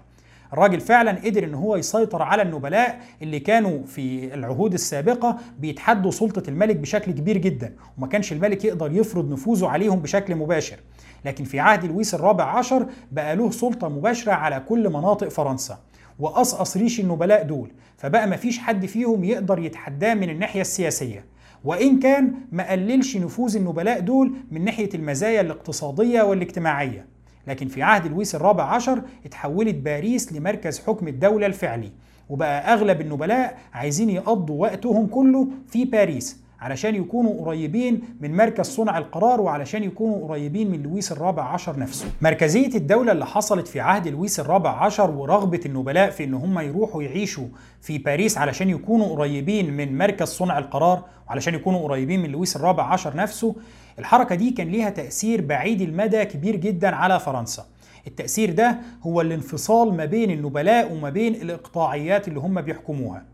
الراجل 0.53 0.81
فعلا 0.81 1.11
قدر 1.25 1.45
إن 1.45 1.55
هو 1.55 1.77
يسيطر 1.77 2.23
على 2.23 2.43
النبلاء 2.43 3.01
اللي 3.23 3.41
كانوا 3.41 3.87
في 3.87 4.35
العهود 4.35 4.73
السابقة 4.75 5.37
بيتحدوا 5.59 6.11
سلطة 6.11 6.51
الملك 6.51 6.77
بشكل 6.77 7.13
كبير 7.13 7.39
جدا 7.39 7.75
وما 7.99 8.07
كانش 8.07 8.33
الملك 8.33 8.65
يقدر 8.65 8.93
يفرض 8.93 9.31
نفوذه 9.33 9.67
عليهم 9.69 10.01
بشكل 10.01 10.35
مباشر. 10.35 10.77
لكن 11.25 11.45
في 11.45 11.61
عهد 11.61 11.85
لويس 11.85 12.15
الرابع 12.15 12.45
عشر 12.45 12.87
بقى 13.13 13.37
له 13.37 13.51
سلطة 13.51 13.89
مباشرة 13.89 14.33
على 14.33 14.61
كل 14.69 14.89
مناطق 14.89 15.29
فرنسا. 15.29 15.79
وقصقص 16.19 16.77
ريش 16.77 17.01
النبلاء 17.01 17.43
دول 17.43 17.71
فبقى 17.97 18.27
مفيش 18.29 18.59
حد 18.59 18.87
فيهم 18.87 19.25
يقدر 19.25 19.59
يتحداه 19.59 20.15
من 20.15 20.31
الناحية 20.31 20.61
السياسية. 20.61 21.25
وإن 21.65 21.99
كان 22.01 22.35
ما 22.53 22.71
قللش 22.71 23.17
نفوذ 23.17 23.57
النبلاء 23.57 24.01
دول 24.01 24.33
من 24.51 24.65
ناحية 24.65 24.89
المزايا 24.95 25.41
الاقتصادية 25.41 26.23
والاجتماعية. 26.23 27.07
لكن 27.47 27.69
في 27.69 27.83
عهد 27.83 28.07
لويس 28.07 28.35
الرابع 28.35 28.65
عشر 28.65 29.03
اتحولت 29.27 29.75
باريس 29.75 30.33
لمركز 30.33 30.79
حكم 30.79 31.09
الدولة 31.09 31.47
الفعلي 31.47 31.93
وبقى 32.31 32.73
أغلب 32.75 33.01
النبلاء 33.01 33.59
عايزين 33.73 34.11
يقضوا 34.11 34.63
وقتهم 34.63 35.07
كله 35.07 35.49
في 35.69 35.85
باريس. 35.85 36.44
علشان 36.65 36.95
يكونوا 36.95 37.45
قريبين 37.45 38.01
من 38.21 38.37
مركز 38.37 38.67
صنع 38.67 38.99
القرار 38.99 39.41
وعلشان 39.41 39.83
يكونوا 39.85 40.29
قريبين 40.29 40.71
من 40.71 40.83
لويس 40.83 41.13
الرابع 41.13 41.43
عشر 41.43 41.79
نفسه. 41.79 42.07
مركزية 42.23 42.75
الدولة 42.77 43.13
اللي 43.13 43.27
حصلت 43.27 43.69
في 43.69 43.81
عهد 43.81 44.09
لويس 44.09 44.41
الرابع 44.41 44.71
عشر 44.71 45.11
ورغبة 45.11 45.61
النبلاء 45.67 46.11
في 46.11 46.25
إن 46.25 46.35
هم 46.35 46.59
يروحوا 46.59 47.03
يعيشوا 47.03 47.47
في 47.81 47.99
باريس 47.99 48.39
علشان 48.39 48.71
يكونوا 48.71 49.07
قريبين 49.17 49.77
من 49.77 49.99
مركز 49.99 50.29
صنع 50.29 50.59
القرار 50.59 51.05
وعلشان 51.29 51.55
يكونوا 51.55 51.83
قريبين 51.89 52.23
من 52.23 52.31
لويس 52.31 52.57
الرابع 52.57 52.83
عشر 52.83 53.17
نفسه 53.17 53.55
الحركة 53.99 54.35
دي 54.35 54.51
كان 54.51 54.69
ليها 54.69 54.91
تأثير 54.91 55.41
بعيد 55.41 55.81
المدى 55.81 56.25
كبير 56.25 56.57
جدا 56.57 56.95
على 56.97 57.21
فرنسا. 57.21 57.65
التأثير 58.07 58.53
ده 58.53 58.79
هو 59.03 59.21
الانفصال 59.21 59.97
ما 59.97 60.05
بين 60.05 60.31
النبلاء 60.31 60.93
وما 60.93 61.11
بين 61.11 61.35
الإقطاعيات 61.35 62.29
اللي 62.29 62.41
هم 62.41 62.61
بيحكموها. 62.61 63.34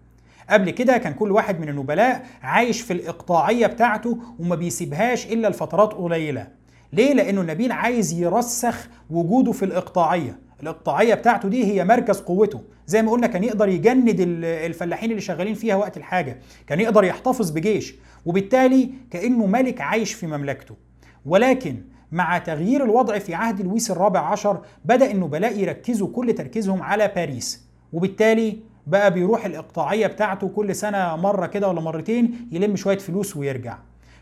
قبل 0.51 0.71
كده 0.71 0.99
كان 0.99 1.15
كل 1.15 1.33
واحد 1.33 1.61
من 1.61 1.69
النبلاء 1.69 2.27
عايش 2.43 2.81
في 2.81 2.93
الإقطاعية 2.93 3.67
بتاعته 3.67 4.19
وما 4.39 4.57
بيسيبهاش 4.57 5.27
إلا 5.27 5.49
لفترات 5.49 5.93
قليلة. 5.93 6.47
ليه؟ 6.93 7.13
لأنه 7.13 7.43
نبيل 7.43 7.73
عايز 7.73 8.13
يرسخ 8.13 8.89
وجوده 9.11 9.53
في 9.53 9.65
الإقطاعية. 9.65 10.39
الإقطاعية 10.63 11.15
بتاعته 11.15 11.49
دي 11.49 11.65
هي 11.65 11.85
مركز 11.85 12.21
قوته. 12.21 12.61
زي 12.87 13.03
ما 13.03 13.11
قلنا 13.11 13.27
كان 13.27 13.45
يقدر 13.45 13.69
يجند 13.69 14.17
الفلاحين 14.45 15.11
اللي 15.11 15.21
شغالين 15.21 15.55
فيها 15.55 15.77
وقت 15.77 15.97
الحاجة. 15.97 16.39
كان 16.67 16.81
يقدر 16.81 17.05
يحتفظ 17.05 17.51
بجيش. 17.51 17.95
وبالتالي 18.27 18.91
كأنه 19.11 19.47
ملك 19.47 19.81
عايش 19.81 20.13
في 20.13 20.27
مملكته. 20.27 20.75
ولكن 21.27 21.77
مع 22.13 22.39
تغيير 22.39 22.85
الوضع 22.85 23.19
في 23.19 23.35
عهد 23.35 23.61
لويس 23.61 23.91
الرابع 23.91 24.21
عشر 24.21 24.61
بدأ 24.85 25.11
النبلاء 25.11 25.59
يركزوا 25.59 26.09
كل 26.09 26.35
تركيزهم 26.35 26.83
على 26.83 27.13
باريس. 27.17 27.65
وبالتالي 27.93 28.59
بقى 28.87 29.11
بيروح 29.15 29.45
الإقطاعية 29.47 30.07
بتاعته 30.07 30.49
كل 30.49 30.75
سنة 30.75 31.17
مرة 31.17 31.47
كده 31.47 31.69
ولا 31.69 31.81
مرتين 31.81 32.49
يلم 32.53 32.77
شوية 32.77 32.99
فلوس 32.99 33.37
ويرجع. 33.37 33.77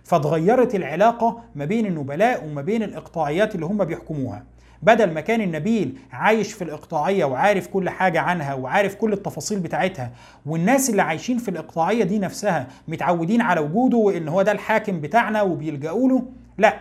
فاتغيرت 0.05 0.75
العلاقة 0.75 1.41
ما 1.55 1.65
بين 1.65 1.87
النبلاء 1.87 2.45
وما 2.45 2.63
بين 2.63 2.83
الإقطاعيات 2.83 3.55
اللي 3.55 3.67
هم 3.67 3.85
بيحكموها. 3.85 4.45
بدل 4.83 5.13
ما 5.13 5.21
كان 5.21 5.41
النبيل 5.41 5.99
عايش 6.13 6.53
في 6.53 6.65
الإقطاعية 6.65 7.25
وعارف 7.25 7.67
كل 7.67 7.91
حاجة 7.91 8.21
عنها 8.21 8.55
وعارف 8.55 8.95
كل 8.95 9.13
التفاصيل 9.13 9.61
بتاعتها 9.61 10.13
والناس 10.47 10.91
اللي 10.91 11.03
عايشين 11.03 11.39
في 11.39 11.49
الإقطاعية 11.49 12.05
دي 12.05 12.19
نفسها 12.19 12.67
متعودين 12.89 13.41
على 13.41 13.61
وجوده 13.61 13.97
وإن 13.97 14.29
هو 14.29 14.43
ده 14.43 14.53
الحاكم 14.53 15.01
بتاعنا 15.01 15.43
وبيلجأوا 15.43 16.09
له 16.09 16.23
لا 16.59 16.77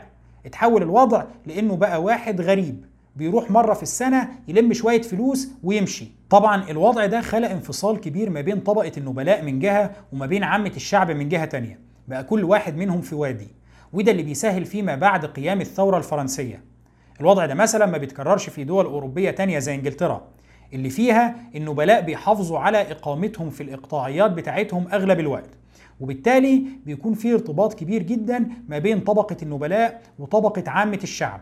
اتحول 0.45 0.83
الوضع 0.83 1.23
لأنه 1.45 1.75
بقى 1.75 2.01
واحد 2.03 2.41
غريب. 2.41 2.85
بيروح 3.17 3.51
مرة 3.51 3.73
في 3.73 3.83
السنة 3.83 4.29
يلم 4.47 4.73
شوية 4.73 5.01
فلوس 5.01 5.47
ويمشي. 5.63 6.07
طبعا 6.29 6.69
الوضع 6.69 7.05
ده 7.05 7.21
خلق 7.21 7.49
انفصال 7.49 7.99
كبير 7.99 8.29
ما 8.29 8.41
بين 8.41 8.59
طبقة 8.59 8.91
النبلاء 8.97 9.43
من 9.43 9.59
جهة 9.59 9.91
وما 10.13 10.25
بين 10.25 10.43
عامة 10.43 10.71
الشعب 10.75 11.11
من 11.11 11.29
جهة 11.29 11.45
تانية. 11.45 11.79
بقى 12.07 12.23
كل 12.23 12.43
واحد 12.43 12.77
منهم 12.77 13.01
في 13.01 13.15
وادي 13.15 13.47
وده 13.93 14.11
اللي 14.11 14.23
بيسهل 14.23 14.65
فيما 14.65 14.95
بعد 14.95 15.25
قيام 15.25 15.61
الثورة 15.61 15.97
الفرنسية. 15.97 16.63
الوضع 17.21 17.45
ده 17.45 17.53
مثلا 17.53 17.85
ما 17.85 17.97
بيتكررش 17.97 18.49
في 18.49 18.63
دول 18.63 18.85
أوروبية 18.85 19.31
تانية 19.31 19.59
زي 19.59 19.75
إنجلترا 19.75 20.27
اللي 20.73 20.89
فيها 20.89 21.35
النبلاء 21.55 22.01
بيحافظوا 22.01 22.59
على 22.59 22.91
إقامتهم 22.91 23.49
في 23.49 23.63
الإقطاعيات 23.63 24.31
بتاعتهم 24.31 24.87
أغلب 24.93 25.19
الوقت. 25.19 25.49
وبالتالي 25.99 26.63
بيكون 26.85 27.13
في 27.13 27.33
ارتباط 27.33 27.73
كبير 27.73 28.03
جدا 28.03 28.49
ما 28.69 28.79
بين 28.79 28.99
طبقة 28.99 29.37
النبلاء 29.43 30.01
وطبقة 30.19 30.63
عامة 30.67 30.99
الشعب. 31.03 31.41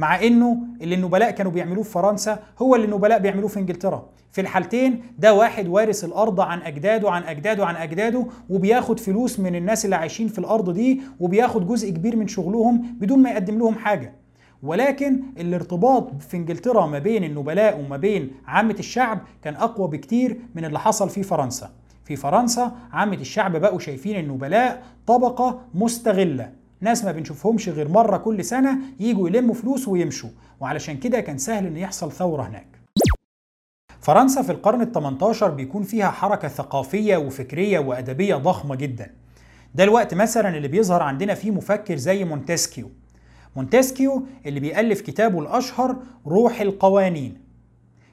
مع 0.00 0.22
إنه 0.22 0.58
اللي 0.80 0.94
النبلاء 0.94 1.30
كانوا 1.30 1.52
بيعملوه 1.52 1.82
في 1.84 1.90
فرنسا 1.90 2.38
هو 2.58 2.74
اللي 2.74 2.86
النبلاء 2.86 3.18
بيعملوه 3.18 3.48
في 3.48 3.58
إنجلترا. 3.60 4.08
في 4.32 4.40
الحالتين 4.40 5.02
ده 5.18 5.34
واحد 5.34 5.68
وارث 5.68 6.04
الأرض 6.04 6.40
عن 6.40 6.62
أجداده 6.62 7.10
عن 7.10 7.22
أجداده 7.22 7.66
عن 7.66 7.76
أجداده 7.76 8.26
وبياخد 8.50 9.00
فلوس 9.00 9.40
من 9.40 9.56
الناس 9.56 9.84
اللي 9.84 9.96
عايشين 9.96 10.28
في 10.28 10.38
الأرض 10.38 10.70
دي 10.70 11.00
وبياخد 11.20 11.66
جزء 11.68 11.90
كبير 11.90 12.16
من 12.16 12.28
شغلهم 12.28 12.96
بدون 13.00 13.18
ما 13.18 13.30
يقدم 13.30 13.58
لهم 13.58 13.74
حاجة. 13.74 14.12
ولكن 14.62 15.20
الارتباط 15.40 16.22
في 16.22 16.36
إنجلترا 16.36 16.86
ما 16.86 16.98
بين 16.98 17.24
النبلاء 17.24 17.80
وما 17.80 17.96
بين 17.96 18.30
عامة 18.46 18.76
الشعب 18.78 19.18
كان 19.42 19.54
أقوى 19.56 19.88
بكتير 19.88 20.40
من 20.54 20.64
اللي 20.64 20.78
حصل 20.78 21.10
في 21.10 21.22
فرنسا. 21.22 21.70
في 22.04 22.16
فرنسا 22.16 22.72
عامة 22.92 23.16
الشعب 23.16 23.56
بقوا 23.56 23.78
شايفين 23.78 24.16
النبلاء 24.16 24.82
طبقة 25.06 25.60
مستغلة. 25.74 26.59
ناس 26.80 27.04
ما 27.04 27.12
بنشوفهمش 27.12 27.68
غير 27.68 27.88
مرة 27.88 28.16
كل 28.16 28.44
سنة 28.44 28.78
يجوا 29.00 29.28
يلموا 29.28 29.54
فلوس 29.54 29.88
ويمشوا 29.88 30.30
وعلشان 30.60 30.96
كده 30.96 31.20
كان 31.20 31.38
سهل 31.38 31.66
إن 31.66 31.76
يحصل 31.76 32.12
ثورة 32.12 32.42
هناك. 32.42 32.66
فرنسا 34.00 34.42
في 34.42 34.52
القرن 34.52 34.80
ال 34.82 34.92
18 34.92 35.50
بيكون 35.50 35.82
فيها 35.82 36.10
حركة 36.10 36.48
ثقافية 36.48 37.16
وفكرية 37.16 37.78
وأدبية 37.78 38.34
ضخمة 38.34 38.74
جدا. 38.74 39.14
ده 39.74 39.84
الوقت 39.84 40.14
مثلا 40.14 40.56
اللي 40.56 40.68
بيظهر 40.68 41.02
عندنا 41.02 41.34
فيه 41.34 41.50
مفكر 41.50 41.96
زي 41.96 42.24
مونتسكيو. 42.24 42.90
مونتسكيو 43.56 44.26
اللي 44.46 44.60
بيألف 44.60 45.00
كتابه 45.00 45.40
الأشهر 45.40 45.96
روح 46.26 46.60
القوانين. 46.60 47.40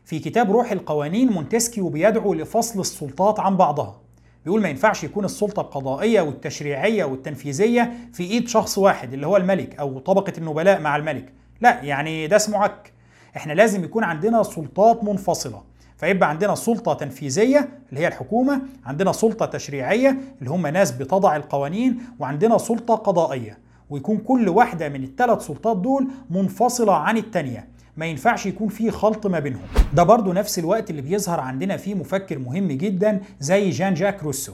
في 0.06 0.20
كتاب 0.20 0.52
روح 0.52 0.72
القوانين 0.72 1.32
مونتسكيو 1.32 1.90
بيدعو 1.90 2.34
لفصل 2.34 2.80
السلطات 2.80 3.40
عن 3.40 3.58
بعضها. 3.58 4.02
بيقول 4.48 4.62
ما 4.62 4.70
ينفعش 4.70 5.04
يكون 5.04 5.26
السلطة 5.26 5.62
القضائية 5.62 6.22
والتشريعية 6.22 7.06
والتنفيذية 7.06 7.94
في 8.14 8.24
إيد 8.24 8.48
شخص 8.48 8.78
واحد 8.78 9.14
اللي 9.14 9.28
هو 9.28 9.38
الملك 9.38 9.80
أو 9.80 10.00
طبقة 10.00 10.34
النبلاء 10.38 10.82
مع 10.82 10.96
الملك. 10.96 11.34
لا 11.62 11.84
يعني 11.84 12.28
ده 12.28 12.36
اسمه 12.36 12.58
عك. 12.58 12.94
إحنا 13.38 13.54
لازم 13.54 13.84
يكون 13.84 14.04
عندنا 14.04 14.44
سلطات 14.44 15.04
منفصلة. 15.04 15.64
فيبقى 15.98 16.30
عندنا 16.30 16.56
سلطة 16.56 16.94
تنفيذية 16.94 17.70
اللي 17.90 18.02
هي 18.02 18.08
الحكومة 18.08 18.62
عندنا 18.86 19.12
سلطة 19.12 19.46
تشريعية 19.46 20.18
اللي 20.40 20.50
هم 20.50 20.68
ناس 20.68 20.92
بتضع 20.92 21.36
القوانين 21.36 22.00
وعندنا 22.20 22.58
سلطة 22.58 22.96
قضائية. 22.96 23.58
ويكون 23.90 24.18
كل 24.18 24.50
واحدة 24.50 24.90
من 24.90 25.04
الثلاث 25.04 25.42
سلطات 25.48 25.78
دول 25.78 26.08
منفصلة 26.30 26.94
عن 26.96 27.18
التانية. 27.18 27.68
ما 27.98 28.06
ينفعش 28.06 28.46
يكون 28.46 28.68
في 28.68 28.92
خلط 28.92 29.28
ما 29.28 29.40
بينهم. 29.40 29.62
ده 29.94 30.04
برضو 30.04 30.34
نفس 30.34 30.60
الوقت 30.60 30.90
اللي 30.90 31.02
بيظهر 31.02 31.40
عندنا 31.40 31.78
فيه 31.78 31.96
مفكر 31.96 32.40
مهم 32.40 32.68
جدا 32.68 33.22
زي 33.40 33.70
جان 33.70 33.94
جاك 33.94 34.24
روسو. 34.24 34.54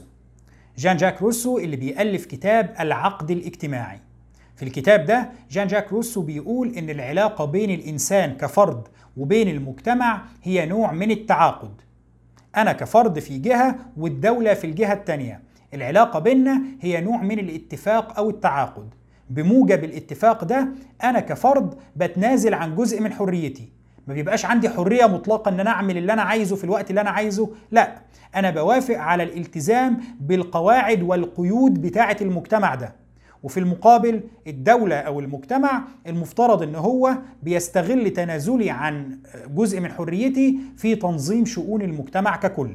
جان 0.78 0.96
جاك 0.96 1.22
روسو 1.22 1.58
اللي 1.58 1.76
بيألف 1.76 2.26
كتاب 2.26 2.74
العقد 2.80 3.30
الاجتماعي. 3.30 4.00
في 4.56 4.62
الكتاب 4.62 5.06
ده 5.06 5.30
جان 5.50 5.66
جاك 5.66 5.92
روسو 5.92 6.22
بيقول 6.22 6.74
إن 6.74 6.90
العلاقة 6.90 7.44
بين 7.44 7.70
الإنسان 7.70 8.36
كفرد 8.36 8.82
وبين 9.16 9.48
المجتمع 9.48 10.22
هي 10.42 10.66
نوع 10.66 10.92
من 10.92 11.10
التعاقد. 11.10 11.70
أنا 12.56 12.72
كفرد 12.72 13.18
في 13.18 13.38
جهة 13.38 13.76
والدولة 13.96 14.54
في 14.54 14.66
الجهة 14.66 14.92
التانية. 14.92 15.40
العلاقة 15.74 16.18
بيننا 16.18 16.62
هي 16.80 17.00
نوع 17.00 17.22
من 17.22 17.38
الاتفاق 17.38 18.18
أو 18.18 18.30
التعاقد. 18.30 18.88
بموجب 19.30 19.84
الاتفاق 19.84 20.44
ده 20.44 20.68
أنا 21.04 21.20
كفرد 21.20 21.74
بتنازل 21.96 22.54
عن 22.54 22.76
جزء 22.76 23.00
من 23.00 23.12
حريتي. 23.12 23.68
ما 24.06 24.14
بيبقاش 24.14 24.44
عندي 24.44 24.68
حرية 24.68 25.06
مطلقة 25.06 25.48
إن 25.48 25.60
أنا 25.60 25.70
أعمل 25.70 25.96
اللي 25.98 26.12
أنا 26.12 26.22
عايزه 26.22 26.56
في 26.56 26.64
الوقت 26.64 26.90
اللي 26.90 27.00
أنا 27.00 27.10
عايزه 27.10 27.50
لا. 27.70 27.98
أنا 28.34 28.50
بوافق 28.50 28.96
على 28.98 29.22
الالتزام 29.22 30.00
بالقواعد 30.20 31.02
والقيود 31.02 31.82
بتاعة 31.82 32.16
المجتمع 32.20 32.74
ده. 32.74 32.92
وفي 33.42 33.60
المقابل 33.60 34.20
الدولة 34.46 34.96
أو 34.96 35.20
المجتمع 35.20 35.82
المفترض 36.06 36.62
أن 36.62 36.74
هو 36.74 37.16
بيستغل 37.42 38.10
تنازلي 38.10 38.70
عن 38.70 39.18
جزء 39.48 39.80
من 39.80 39.92
حريتي 39.92 40.58
في 40.76 40.96
تنظيم 40.96 41.44
شؤون 41.44 41.82
المجتمع 41.82 42.36
ككل. 42.36 42.70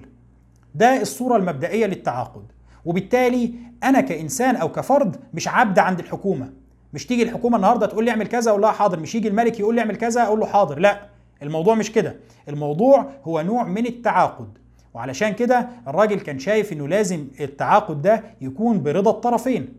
ده 0.76 1.02
الصورة 1.02 1.38
المبدئية 1.38 1.86
للتعاقد. 1.86 2.44
وبالتالي 2.86 3.54
أنا 3.84 4.02
كإنسان 4.02 4.56
أو 4.56 4.72
كفرد 4.72 5.16
مش 5.34 5.48
عبد 5.48 5.80
عند 5.80 6.00
الحكومة. 6.00 6.50
مش 6.94 7.06
تيجي 7.06 7.24
الحكومة 7.24 7.56
النهارده 7.58 7.86
تقول 7.86 8.06
لي 8.06 8.12
اعمل 8.12 8.28
كذا 8.28 8.52
أقول 8.52 8.62
لها 8.62 8.72
حاضر. 8.72 9.00
مش 9.00 9.16
يجي 9.16 9.28
الملك 9.28 9.60
يقول 9.60 9.76
لي 9.76 9.82
اعمل 9.82 9.96
كذا 9.96 10.24
أقول 10.24 10.40
له 10.40 10.46
حاضر. 10.46 10.80
لا 10.80 11.02
الموضوع 11.44 11.76
مش 11.76 11.92
كده. 11.92 12.16
الموضوع 12.50 13.06
هو 13.24 13.42
نوع 13.42 13.64
من 13.64 13.86
التعاقد. 13.86 14.58
وعلشان 14.94 15.34
كده 15.34 15.70
الراجل 15.88 16.20
كان 16.20 16.40
شايف 16.40 16.74
إنه 16.74 16.88
لازم 16.88 17.28
التعاقد 17.40 18.02
ده 18.02 18.24
يكون 18.42 18.84
برضا 18.84 19.12
الطرفين. 19.12 19.74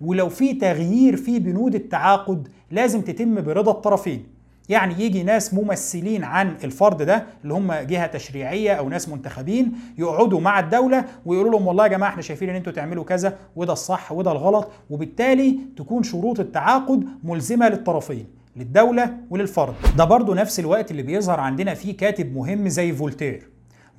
ولو 0.00 0.28
في 0.28 0.54
تغيير 0.54 1.16
في 1.16 1.38
بنود 1.38 1.74
التعاقد 1.74 2.48
لازم 2.70 3.00
تتم 3.00 3.40
برضا 3.40 3.72
الطرفين. 3.72 4.26
يعني 4.72 5.04
يجي 5.04 5.22
ناس 5.22 5.54
ممثلين 5.54 6.24
عن 6.24 6.56
الفرد 6.64 7.02
ده 7.02 7.26
اللي 7.42 7.54
هم 7.54 7.72
جهة 7.72 8.06
تشريعية 8.06 8.72
أو 8.72 8.88
ناس 8.88 9.08
منتخبين 9.08 9.72
يقعدوا 9.98 10.40
مع 10.40 10.60
الدولة 10.60 11.04
ويقولوا 11.26 11.52
لهم 11.52 11.66
والله 11.66 11.84
يا 11.84 11.88
جماعة 11.88 12.10
إحنا 12.10 12.22
شايفين 12.22 12.48
إن 12.50 12.56
أنتوا 12.56 12.72
تعملوا 12.72 13.04
كذا 13.04 13.38
وده 13.56 13.72
الصح 13.72 14.12
وده 14.12 14.32
الغلط 14.32 14.68
وبالتالي 14.90 15.58
تكون 15.76 16.02
شروط 16.02 16.40
التعاقد 16.40 17.04
ملزمة 17.24 17.68
للطرفين 17.68 18.26
للدولة 18.56 19.14
وللفرد. 19.30 19.74
ده 19.96 20.04
برضو 20.04 20.34
نفس 20.34 20.60
الوقت 20.60 20.90
اللي 20.90 21.02
بيظهر 21.02 21.40
عندنا 21.40 21.74
فيه 21.74 21.96
كاتب 21.96 22.36
مهم 22.36 22.68
زي 22.68 22.92
فولتير. 22.92 23.48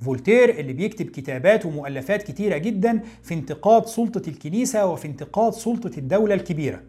فولتير 0.00 0.50
اللي 0.60 0.72
بيكتب 0.72 1.06
كتابات 1.06 1.66
ومؤلفات 1.66 2.22
كتيرة 2.22 2.56
جدا 2.58 3.00
في 3.22 3.34
انتقاد 3.34 3.86
سلطة 3.86 4.28
الكنيسة 4.28 4.86
وفي 4.86 5.08
انتقاد 5.08 5.52
سلطة 5.52 5.90
الدولة 5.98 6.34
الكبيرة. 6.34 6.80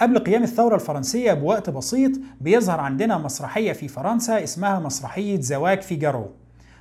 قبل 0.00 0.18
قيام 0.18 0.42
الثورة 0.42 0.74
الفرنسية 0.74 1.32
بوقت 1.32 1.70
بسيط 1.70 2.12
بيظهر 2.40 2.80
عندنا 2.80 3.18
مسرحية 3.18 3.72
في 3.72 3.88
فرنسا 3.88 4.44
اسمها 4.44 4.78
مسرحية 4.78 5.40
زواج 5.40 5.80
فيجارو. 5.82 6.30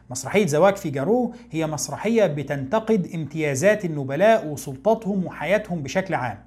مسرحية 0.09 0.45
زواج 0.45 0.75
فيجارو 0.75 1.33
هي 1.51 1.67
مسرحية 1.67 2.25
بتنتقد 2.25 3.07
امتيازات 3.15 3.85
النبلاء 3.85 4.47
وسلطاتهم 4.47 5.25
وحياتهم 5.25 5.83
بشكل 5.83 6.13
عام. 6.13 6.38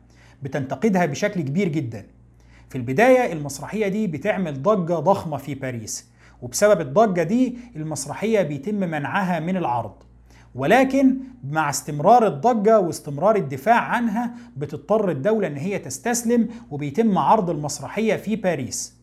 بتنتقدها 0.42 1.06
بشكل 1.06 1.40
كبير 1.40 1.68
جدا. 1.68 2.06
في 2.70 2.78
البداية 2.78 3.32
المسرحية 3.32 3.88
دي 3.88 4.06
بتعمل 4.06 4.62
ضجة 4.62 4.94
ضخمة 4.94 5.36
في 5.36 5.54
باريس. 5.54 6.10
وبسبب 6.42 6.80
الضجة 6.80 7.22
دي 7.22 7.58
المسرحية 7.76 8.42
بيتم 8.42 8.74
منعها 8.74 9.40
من 9.40 9.56
العرض. 9.56 9.94
ولكن 10.54 11.16
مع 11.50 11.70
استمرار 11.70 12.26
الضجة 12.26 12.80
واستمرار 12.80 13.36
الدفاع 13.36 13.80
عنها 13.80 14.34
بتضطر 14.56 15.10
الدولة 15.10 15.46
إن 15.46 15.56
هي 15.56 15.78
تستسلم 15.78 16.48
وبيتم 16.70 17.18
عرض 17.18 17.50
المسرحية 17.50 18.16
في 18.16 18.36
باريس. 18.36 19.02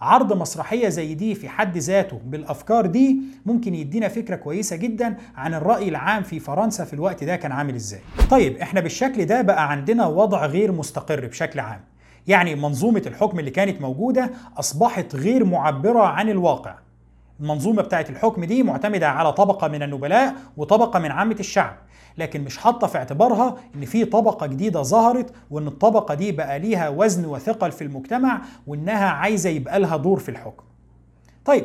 عرض 0.00 0.32
مسرحية 0.32 0.88
زي 0.88 1.14
دي 1.14 1.34
في 1.34 1.48
حد 1.48 1.78
ذاته 1.78 2.20
بالأفكار 2.26 2.86
دي 2.86 3.20
ممكن 3.46 3.74
يدينا 3.74 4.08
فكرة 4.08 4.36
كويسة 4.36 4.76
جدا 4.76 5.16
عن 5.36 5.54
الرأي 5.54 5.88
العام 5.88 6.22
في 6.22 6.40
فرنسا 6.40 6.84
في 6.84 6.94
الوقت 6.94 7.24
ده 7.24 7.36
كان 7.36 7.52
عامل 7.52 7.74
إزاي. 7.74 8.00
طيب 8.30 8.56
إحنا 8.56 8.80
بالشكل 8.80 9.24
ده 9.26 9.42
بقى 9.42 9.70
عندنا 9.70 10.06
وضع 10.06 10.46
غير 10.46 10.72
مستقر 10.72 11.26
بشكل 11.26 11.60
عام. 11.60 11.80
يعني 12.26 12.54
منظومة 12.54 13.02
الحكم 13.06 13.38
اللي 13.38 13.50
كانت 13.50 13.80
موجودة 13.80 14.30
أصبحت 14.56 15.14
غير 15.14 15.44
معبرة 15.44 16.02
عن 16.02 16.28
الواقع. 16.28 16.74
المنظومة 17.40 17.82
بتاعت 17.82 18.10
الحكم 18.10 18.44
دي 18.44 18.62
معتمدة 18.62 19.08
على 19.08 19.32
طبقة 19.32 19.68
من 19.68 19.82
النبلاء 19.82 20.34
وطبقة 20.56 20.98
من 20.98 21.10
عامة 21.10 21.36
الشعب 21.40 21.76
لكن 22.18 22.44
مش 22.44 22.58
حاطة 22.58 22.86
في 22.86 22.98
اعتبارها 22.98 23.56
إن 23.74 23.84
في 23.84 24.04
طبقة 24.04 24.46
جديدة 24.46 24.82
ظهرت 24.82 25.32
وإن 25.50 25.66
الطبقة 25.66 26.14
دي 26.14 26.32
بقى 26.32 26.58
ليها 26.58 26.88
وزن 26.88 27.24
وثقل 27.24 27.72
في 27.72 27.84
المجتمع 27.84 28.40
وإنها 28.66 29.08
عايزة 29.08 29.50
يبقى 29.50 29.80
لها 29.80 29.96
دور 29.96 30.18
في 30.18 30.28
الحكم. 30.28 30.64
طيب 31.44 31.64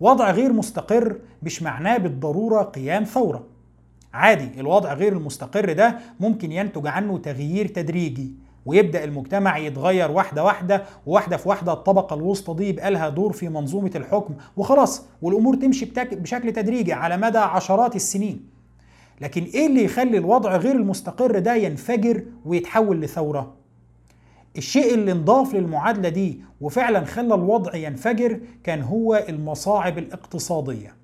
وضع 0.00 0.30
غير 0.30 0.52
مستقر 0.52 1.16
مش 1.42 1.62
معناه 1.62 1.96
بالضرورة 1.96 2.62
قيام 2.62 3.04
ثورة. 3.04 3.44
عادي 4.14 4.60
الوضع 4.60 4.92
غير 4.94 5.12
المستقر 5.12 5.72
ده 5.72 5.98
ممكن 6.20 6.52
ينتج 6.52 6.86
عنه 6.86 7.18
تغيير 7.18 7.66
تدريجي. 7.68 8.34
ويبدأ 8.66 9.04
المجتمع 9.04 9.58
يتغير 9.58 10.10
واحدة 10.10 10.44
واحدة 10.44 10.82
وواحدة 11.06 11.36
في 11.36 11.48
واحدة 11.48 11.72
الطبقة 11.72 12.14
الوسطى 12.16 12.54
دي 12.54 12.68
يبقى 12.68 12.90
لها 12.90 13.08
دور 13.08 13.32
في 13.32 13.48
منظومة 13.48 13.90
الحكم. 13.96 14.34
وخلاص 14.56 15.02
والأمور 15.22 15.56
تمشي 15.56 15.84
بشكل 15.96 16.52
تدريجي 16.52 16.92
على 16.92 17.16
مدى 17.16 17.38
عشرات 17.38 17.96
السنين. 17.96 18.46
لكن 19.20 19.42
إيه 19.42 19.66
اللي 19.66 19.84
يخلي 19.84 20.18
الوضع 20.18 20.56
غير 20.56 20.76
المستقر 20.76 21.38
ده 21.38 21.54
ينفجر 21.54 22.22
ويتحول 22.44 23.00
لثورة؟ 23.00 23.52
الشيء 24.56 24.94
اللي 24.94 25.12
انضاف 25.12 25.54
للمعادلة 25.54 26.08
دي 26.08 26.40
وفعلا 26.60 27.04
خلى 27.04 27.34
الوضع 27.34 27.74
ينفجر 27.74 28.40
كان 28.64 28.82
هو 28.82 29.24
المصاعب 29.28 29.98
الاقتصادية. 29.98 30.94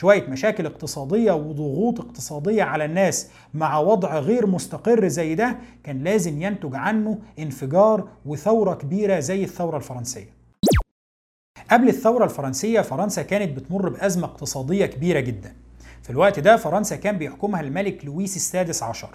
شوية 0.00 0.26
مشاكل 0.26 0.66
اقتصادية 0.66 1.32
وضغوط 1.32 2.00
اقتصادية 2.00 2.62
على 2.62 2.84
الناس 2.84 3.28
مع 3.54 3.78
وضع 3.78 4.18
غير 4.18 4.46
مستقر 4.46 5.08
زي 5.08 5.34
ده 5.34 5.56
كان 5.84 6.04
لازم 6.04 6.42
ينتج 6.42 6.74
عنه 6.74 7.18
انفجار 7.38 8.08
وثورة 8.26 8.74
كبيرة 8.74 9.20
زي 9.20 9.44
الثورة 9.44 9.76
الفرنسية. 9.76 10.28
قبل 11.70 11.88
الثورة 11.88 12.24
الفرنسية 12.24 12.80
فرنسا 12.80 13.22
كانت 13.22 13.56
بتمر 13.56 13.88
بأزمة 13.88 14.24
اقتصادية 14.24 14.86
كبيرة 14.86 15.20
جدا. 15.20 15.54
في 16.02 16.10
الوقت 16.10 16.38
ده 16.40 16.56
فرنسا 16.56 16.96
كان 16.96 17.18
بيحكمها 17.18 17.60
الملك 17.60 18.04
لويس 18.04 18.36
السادس 18.36 18.82
عشر 18.82 19.10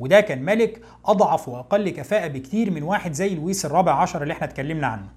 وده 0.00 0.20
كان 0.20 0.42
ملك 0.42 0.80
أضعف 1.06 1.48
وأقل 1.48 1.88
كفاءة 1.88 2.26
بكتير 2.26 2.70
من 2.70 2.82
واحد 2.82 3.12
زي 3.12 3.34
لويس 3.34 3.66
الرابع 3.66 3.92
عشر 4.02 4.22
اللي 4.22 4.32
إحنا 4.32 4.46
اتكلمنا 4.46 4.86
عنه. 4.86 5.08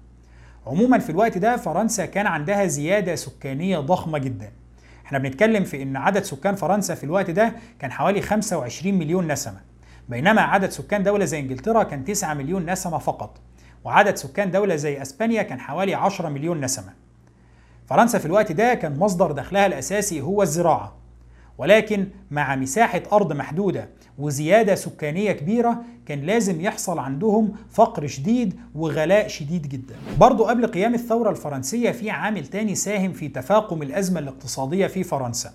عموما 0.66 0.98
في 0.98 1.10
الوقت 1.10 1.38
ده 1.38 1.56
فرنسا 1.56 2.06
كان 2.06 2.26
عندها 2.26 2.66
زيادة 2.66 3.14
سكانية 3.14 3.78
ضخمة 3.78 4.18
جدا. 4.18 4.52
إحنا 5.10 5.18
بنتكلم 5.18 5.64
في 5.64 5.82
إن 5.82 5.96
عدد 5.96 6.22
سكان 6.22 6.54
فرنسا 6.54 6.94
في 6.94 7.04
الوقت 7.04 7.30
ده 7.30 7.52
كان 7.78 7.92
حوالي 7.92 8.22
25 8.22 8.98
مليون 8.98 9.32
نسمة. 9.32 9.60
بينما 10.08 10.40
عدد 10.42 10.70
سكان 10.70 11.02
دولة 11.02 11.24
زي 11.24 11.38
إنجلترا 11.40 11.82
كان 11.82 12.04
9 12.04 12.34
مليون 12.34 12.70
نسمة 12.70 12.98
فقط 12.98 13.38
وعدد 13.84 14.16
سكان 14.16 14.50
دولة 14.50 14.76
زي 14.76 15.02
إسبانيا 15.02 15.42
كان 15.42 15.60
حوالي 15.60 15.94
10 15.94 16.28
مليون 16.28 16.60
نسمة. 16.60 16.92
فرنسا 17.86 18.18
في 18.18 18.26
الوقت 18.26 18.52
ده 18.52 18.74
كان 18.74 18.98
مصدر 18.98 19.32
دخلها 19.32 19.66
الأساسي 19.66 20.20
هو 20.20 20.42
الزراعة. 20.42 20.96
ولكن 21.60 22.06
مع 22.30 22.56
مساحة 22.56 23.02
أرض 23.12 23.32
محدودة 23.32 23.88
وزيادة 24.18 24.74
سكانية 24.74 25.32
كبيرة 25.32 25.82
كان 26.06 26.20
لازم 26.20 26.60
يحصل 26.60 26.98
عندهم 26.98 27.52
فقر 27.70 28.06
شديد 28.06 28.60
وغلاء 28.74 29.28
شديد 29.28 29.68
جدا. 29.68 29.94
برضو 30.18 30.44
قبل 30.44 30.66
قيام 30.66 30.94
الثورة 30.94 31.30
الفرنسية 31.30 31.90
في 31.90 32.10
عامل 32.10 32.46
تاني 32.46 32.74
ساهم 32.74 33.12
في 33.12 33.28
تفاقم 33.28 33.82
الأزمة 33.82 34.20
الاقتصادية 34.20 34.86
في 34.86 35.02
فرنسا. 35.02 35.50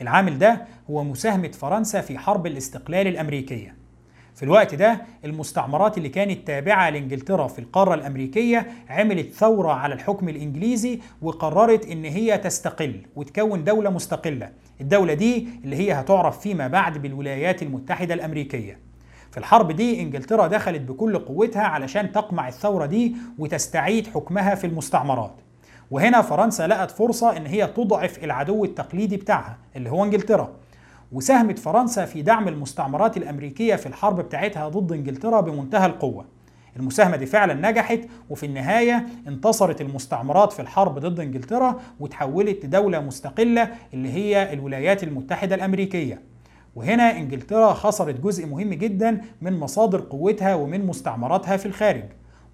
العامل 0.00 0.38
ده 0.38 0.66
هو 0.90 1.04
مساهمة 1.04 1.48
فرنسا 1.48 2.00
في 2.00 2.18
حرب 2.18 2.46
الاستقلال 2.46 3.06
الأمريكية. 3.06 3.79
في 4.40 4.46
الوقت 4.46 4.74
ده 4.74 5.00
المستعمرات 5.24 5.98
اللي 5.98 6.08
كانت 6.08 6.46
تابعة 6.46 6.90
لإنجلترا 6.90 7.46
في 7.46 7.58
القارة 7.58 7.94
الأمريكية 7.94 8.66
عملت 8.88 9.32
ثورة 9.34 9.72
على 9.72 9.94
الحكم 9.94 10.28
الإنجليزي 10.28 11.00
وقررت 11.22 11.86
إن 11.86 12.04
هي 12.04 12.38
تستقل 12.38 13.00
وتكون 13.16 13.64
دولة 13.64 13.90
مستقلة. 13.90 14.50
الدولة 14.80 15.14
دي 15.14 15.48
اللي 15.64 15.76
هي 15.76 15.92
هتعرف 15.92 16.40
فيما 16.40 16.68
بعد 16.68 16.98
بالولايات 16.98 17.62
المتحدة 17.62 18.14
الأمريكية. 18.14 18.78
في 19.30 19.38
الحرب 19.38 19.72
دي 19.72 20.00
إنجلترا 20.02 20.46
دخلت 20.46 20.80
بكل 20.82 21.18
قوتها 21.18 21.62
علشان 21.62 22.12
تقمع 22.12 22.48
الثورة 22.48 22.86
دي 22.86 23.16
وتستعيد 23.38 24.06
حكمها 24.06 24.54
في 24.54 24.66
المستعمرات. 24.66 25.34
وهنا 25.90 26.22
فرنسا 26.22 26.66
لقت 26.66 26.90
فرصة 26.90 27.36
إن 27.36 27.46
هي 27.46 27.66
تضعف 27.66 28.24
العدو 28.24 28.64
التقليدي 28.64 29.16
بتاعها 29.16 29.58
اللي 29.76 29.90
هو 29.90 30.04
إنجلترا. 30.04 30.59
وساهمت 31.12 31.58
فرنسا 31.58 32.04
في 32.04 32.22
دعم 32.22 32.48
المستعمرات 32.48 33.16
الأمريكية 33.16 33.76
في 33.76 33.86
الحرب 33.86 34.20
بتاعتها 34.20 34.68
ضد 34.68 34.92
إنجلترا 34.92 35.40
بمنتهى 35.40 35.86
القوة. 35.86 36.24
المساهمة 36.76 37.16
دي 37.16 37.26
فعلا 37.26 37.70
نجحت 37.70 38.00
وفي 38.30 38.46
النهاية 38.46 39.06
انتصرت 39.28 39.80
المستعمرات 39.80 40.52
في 40.52 40.62
الحرب 40.62 40.98
ضد 40.98 41.20
إنجلترا 41.20 41.80
وتحولت 42.00 42.64
لدولة 42.64 43.00
مستقلة 43.00 43.68
اللي 43.94 44.12
هي 44.12 44.52
الولايات 44.52 45.02
المتحدة 45.02 45.54
الأمريكية. 45.54 46.22
وهنا 46.76 47.16
إنجلترا 47.18 47.72
خسرت 47.72 48.20
جزء 48.20 48.46
مهم 48.46 48.74
جدا 48.74 49.20
من 49.40 49.60
مصادر 49.60 50.00
قوتها 50.00 50.54
ومن 50.54 50.86
مستعمراتها 50.86 51.56
في 51.56 51.66
الخارج. 51.66 52.04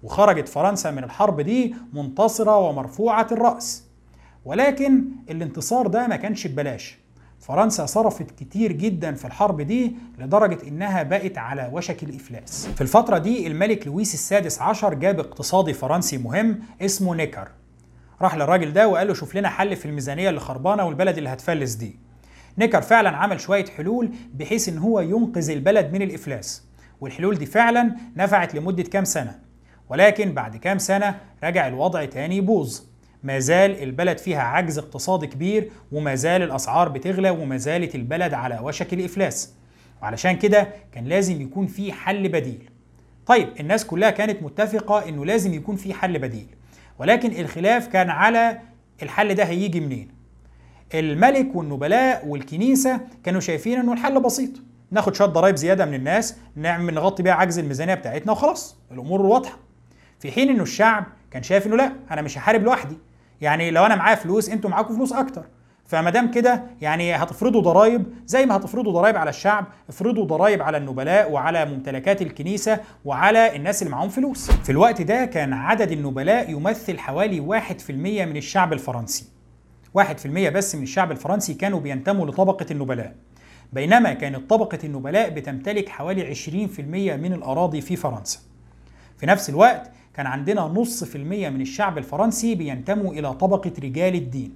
وخرجت 0.03 0.47
فرنسا 0.49 0.91
من 0.91 1.03
الحرب 1.03 1.41
دي 1.41 1.75
منتصرة 1.93 2.57
ومرفوعة 2.57 3.27
الرأس. 3.31 3.83
ولكن 4.45 5.03
الانتصار 5.29 5.87
ده 5.87 6.07
ما 6.07 6.15
كانش 6.15 6.47
ببلاش. 6.47 6.97
فرنسا 7.39 7.85
صرفت 7.85 8.31
كتير 8.31 8.71
جدا 8.71 9.13
في 9.13 9.25
الحرب 9.25 9.61
دي 9.61 9.95
لدرجة 10.17 10.67
إنها 10.67 11.03
بقت 11.03 11.37
على 11.37 11.69
وشك 11.73 12.03
الإفلاس. 12.03 12.67
في 12.67 12.81
الفترة 12.81 13.17
دي 13.17 13.47
الملك 13.47 13.87
لويس 13.87 14.13
السادس 14.13 14.61
عشر 14.61 14.93
جاب 14.93 15.19
اقتصادي 15.19 15.73
فرنسي 15.73 16.17
مهم 16.17 16.59
اسمه 16.81 17.15
نيكر. 17.15 17.47
راح 18.21 18.35
للراجل 18.35 18.73
ده 18.73 18.87
وقال 18.87 19.07
له 19.07 19.13
شوف 19.13 19.35
لنا 19.35 19.49
حل 19.49 19.75
في 19.75 19.85
الميزانية 19.85 20.29
اللي 20.29 20.39
خربانة 20.39 20.83
والبلد 20.83 21.17
اللي 21.17 21.29
هتفلس 21.29 21.73
دي. 21.73 21.99
نيكر 22.57 22.81
فعلا 22.81 23.09
عمل 23.09 23.39
شوية 23.39 23.65
حلول 23.65 24.11
بحيث 24.33 24.69
إن 24.69 24.77
هو 24.77 24.99
ينقذ 24.99 25.49
البلد 25.49 25.93
من 25.93 26.01
الإفلاس. 26.01 26.63
والحلول 27.01 27.35
دي 27.35 27.45
فعلا 27.45 27.95
نفعت 28.15 28.55
لمدة 28.55 28.83
كام 28.83 29.03
سنة؟ 29.05 29.39
ولكن 29.89 30.33
بعد 30.33 30.55
كام 30.57 30.77
سنة 30.77 31.19
رجع 31.43 31.67
الوضع 31.67 32.05
تاني 32.05 32.37
يبوظ. 32.37 32.79
ما 33.27 33.39
زال 33.39 33.83
البلد 33.83 34.17
فيها 34.17 34.41
عجز 34.41 34.77
اقتصادي 34.77 35.27
كبير 35.27 35.71
وما 35.91 36.15
زال 36.15 36.41
الأسعار 36.41 36.89
بتغلى 36.89 37.29
وما 37.29 37.57
زالت 37.57 37.95
البلد 37.95 38.33
على 38.33 38.59
وشك 38.63 38.93
الإفلاس. 38.93 39.53
وعلشان 40.01 40.37
كده 40.37 40.67
كان 40.91 41.05
لازم 41.05 41.41
يكون 41.41 41.67
في 41.67 41.93
حل 41.93 42.29
بديل. 42.29 42.69
طيب 43.25 43.49
الناس 43.59 43.85
كلها 43.85 44.09
كانت 44.09 44.43
متفقة 44.43 45.09
إنه 45.09 45.25
لازم 45.25 45.53
يكون 45.53 45.75
في 45.75 45.93
حل 45.93 46.19
بديل. 46.19 46.47
ولكن 46.99 47.39
الخلاف 47.39 47.87
كان 47.87 48.09
على 48.09 48.59
الحل 49.03 49.35
ده 49.35 49.43
هيجي 49.43 49.79
منين؟ 49.79 50.07
الملك 50.93 51.55
والنبلاء 51.55 52.27
والكنيسة 52.27 53.01
كانوا 53.23 53.39
شايفين 53.41 53.79
إنه 53.79 53.93
الحل 53.93 54.21
بسيط. 54.21 54.51
ناخد 54.91 55.15
شوية 55.15 55.27
ضرائب 55.27 55.55
زيادة 55.55 55.85
من 55.85 55.93
الناس 55.93 56.37
نعمل 56.55 56.93
نغطي 56.93 57.23
بيها 57.23 57.33
عجز 57.33 57.59
الميزانية 57.59 57.93
بتاعتنا 57.93 58.31
وخلاص. 58.31 58.77
الأمور 58.91 59.21
واضحة. 59.21 59.57
في 60.19 60.31
حين 60.31 60.49
إنه 60.49 60.63
الشعب 60.63 61.05
كان 61.31 61.43
شايف 61.43 61.67
إنه 61.67 61.75
لا 61.75 61.93
أنا 62.11 62.21
مش 62.21 62.37
هحارب 62.37 62.63
لوحدي. 62.63 62.97
يعني 63.41 63.71
لو 63.71 63.85
أنا 63.85 63.95
معايا 63.95 64.15
فلوس 64.15 64.49
أنتوا 64.49 64.69
معاكم 64.69 64.95
فلوس 64.95 65.13
أكتر. 65.13 65.45
فما 65.85 66.09
دام 66.09 66.31
كده 66.31 66.63
يعني 66.81 67.15
هتفرضوا 67.15 67.61
ضرائب 67.61 68.05
زي 68.25 68.45
ما 68.45 68.55
هتفرضوا 68.55 68.91
ضرائب 68.93 69.17
على 69.17 69.29
الشعب 69.29 69.65
افرضوا 69.89 70.25
ضرائب 70.25 70.61
على 70.61 70.77
النبلاء 70.77 71.31
وعلى 71.31 71.65
ممتلكات 71.65 72.21
الكنيسة 72.21 72.79
وعلى 73.05 73.55
الناس 73.55 73.81
اللي 73.81 73.91
معاهم 73.91 74.09
فلوس. 74.09 74.51
في 74.51 74.71
الوقت 74.71 75.01
ده 75.01 75.25
كان 75.25 75.53
عدد 75.53 75.91
النبلاء 75.91 76.51
يمثل 76.51 76.99
حوالي 76.99 77.39
1% 77.39 77.91
من 78.25 78.37
الشعب 78.37 78.73
الفرنسي. 78.73 79.25
1% 79.97 80.27
بس 80.49 80.75
من 80.75 80.83
الشعب 80.83 81.11
الفرنسي 81.11 81.53
كانوا 81.53 81.79
بينتموا 81.79 82.25
لطبقة 82.25 82.65
النبلاء. 82.71 83.15
بينما 83.73 84.13
كانت 84.13 84.49
طبقة 84.49 84.79
النبلاء 84.83 85.29
بتمتلك 85.29 85.89
حوالي 85.89 86.35
20% 86.35 86.79
من 87.15 87.33
الأراضي 87.33 87.81
في 87.81 87.95
فرنسا. 87.95 88.39
في 89.17 89.25
نفس 89.25 89.49
الوقت 89.49 89.91
كان 90.17 90.25
عندنا 90.25 90.61
نص 90.61 91.03
في 91.03 91.15
المية 91.15 91.49
من 91.49 91.61
الشعب 91.61 91.97
الفرنسي 91.97 92.55
بينتموا 92.55 93.13
إلى 93.13 93.33
طبقة 93.33 93.71
رجال 93.83 94.15
الدين 94.15 94.53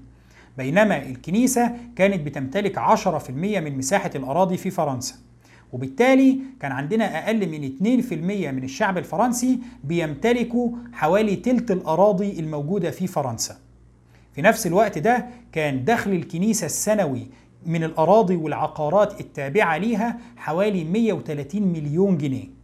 بينما 0.57 0.97
الكنيسة 0.97 1.71
كانت 1.95 2.21
بتمتلك 2.25 2.79
10% 2.79 3.29
من 3.29 3.77
مساحة 3.77 4.11
الأراضي 4.15 4.57
في 4.57 4.69
فرنسا 4.69 5.15
وبالتالي 5.73 6.39
كان 6.59 6.71
عندنا 6.71 7.25
أقل 7.25 7.49
من 7.49 8.01
2% 8.03 8.13
من 8.53 8.63
الشعب 8.63 8.97
الفرنسي 8.97 9.59
بيمتلكوا 9.83 10.69
حوالي 10.93 11.35
تلت 11.35 11.71
الأراضي 11.71 12.39
الموجودة 12.39 12.91
في 12.91 13.07
فرنسا. 13.07 13.57
في 14.35 14.41
نفس 14.41 14.67
الوقت 14.67 14.97
ده 14.97 15.25
كان 15.51 15.85
دخل 15.85 16.11
الكنيسة 16.11 16.65
السنوي 16.65 17.27
من 17.65 17.83
الأراضي 17.83 18.35
والعقارات 18.35 19.19
التابعة 19.21 19.77
ليها 19.77 20.17
حوالي 20.37 20.83
130 20.83 21.61
مليون 21.63 22.17
جنيه. 22.17 22.60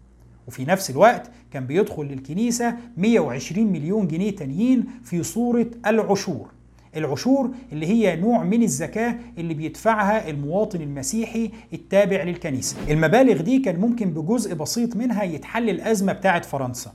وفي 0.47 0.65
نفس 0.65 0.89
الوقت 0.89 1.31
كان 1.53 1.65
بيدخل 1.65 2.03
للكنيسة 2.03 2.75
120 2.97 3.67
مليون 3.67 4.07
جنيه 4.07 4.35
تانيين 4.35 4.85
في 5.03 5.23
صورة 5.23 5.67
العشور. 5.87 6.47
العشور 6.95 7.49
اللي 7.71 7.85
هي 7.87 8.15
نوع 8.15 8.43
من 8.43 8.63
الزكاة 8.63 9.15
اللي 9.37 9.53
بيدفعها 9.53 10.29
المواطن 10.29 10.81
المسيحي 10.81 11.51
التابع 11.73 12.23
للكنيسة. 12.23 12.77
المبالغ 12.89 13.41
دي 13.41 13.59
كان 13.59 13.79
ممكن 13.79 14.09
بجزء 14.09 14.53
بسيط 14.53 14.95
منها 14.95 15.23
يتحل 15.23 15.69
الأزمة 15.69 16.13
بتاعت 16.13 16.45
فرنسا. 16.45 16.93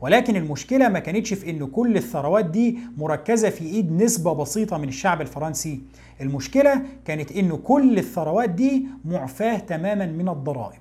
ولكن 0.00 0.36
المشكلة 0.36 0.88
ما 0.88 0.98
كانتش 0.98 1.34
في 1.34 1.50
إن 1.50 1.66
كل 1.66 1.96
الثروات 1.96 2.44
دي 2.44 2.78
مركزة 2.98 3.50
في 3.50 3.64
إيد 3.64 3.92
نسبة 4.02 4.32
بسيطة 4.32 4.78
من 4.78 4.88
الشعب 4.88 5.20
الفرنسي. 5.20 5.80
المشكلة 6.20 6.82
كانت 7.04 7.32
إن 7.32 7.56
كل 7.56 7.98
الثروات 7.98 8.50
دي 8.50 8.86
معفاة 9.04 9.58
تماما 9.58 10.06
من 10.06 10.28
الضرائب. 10.28 10.78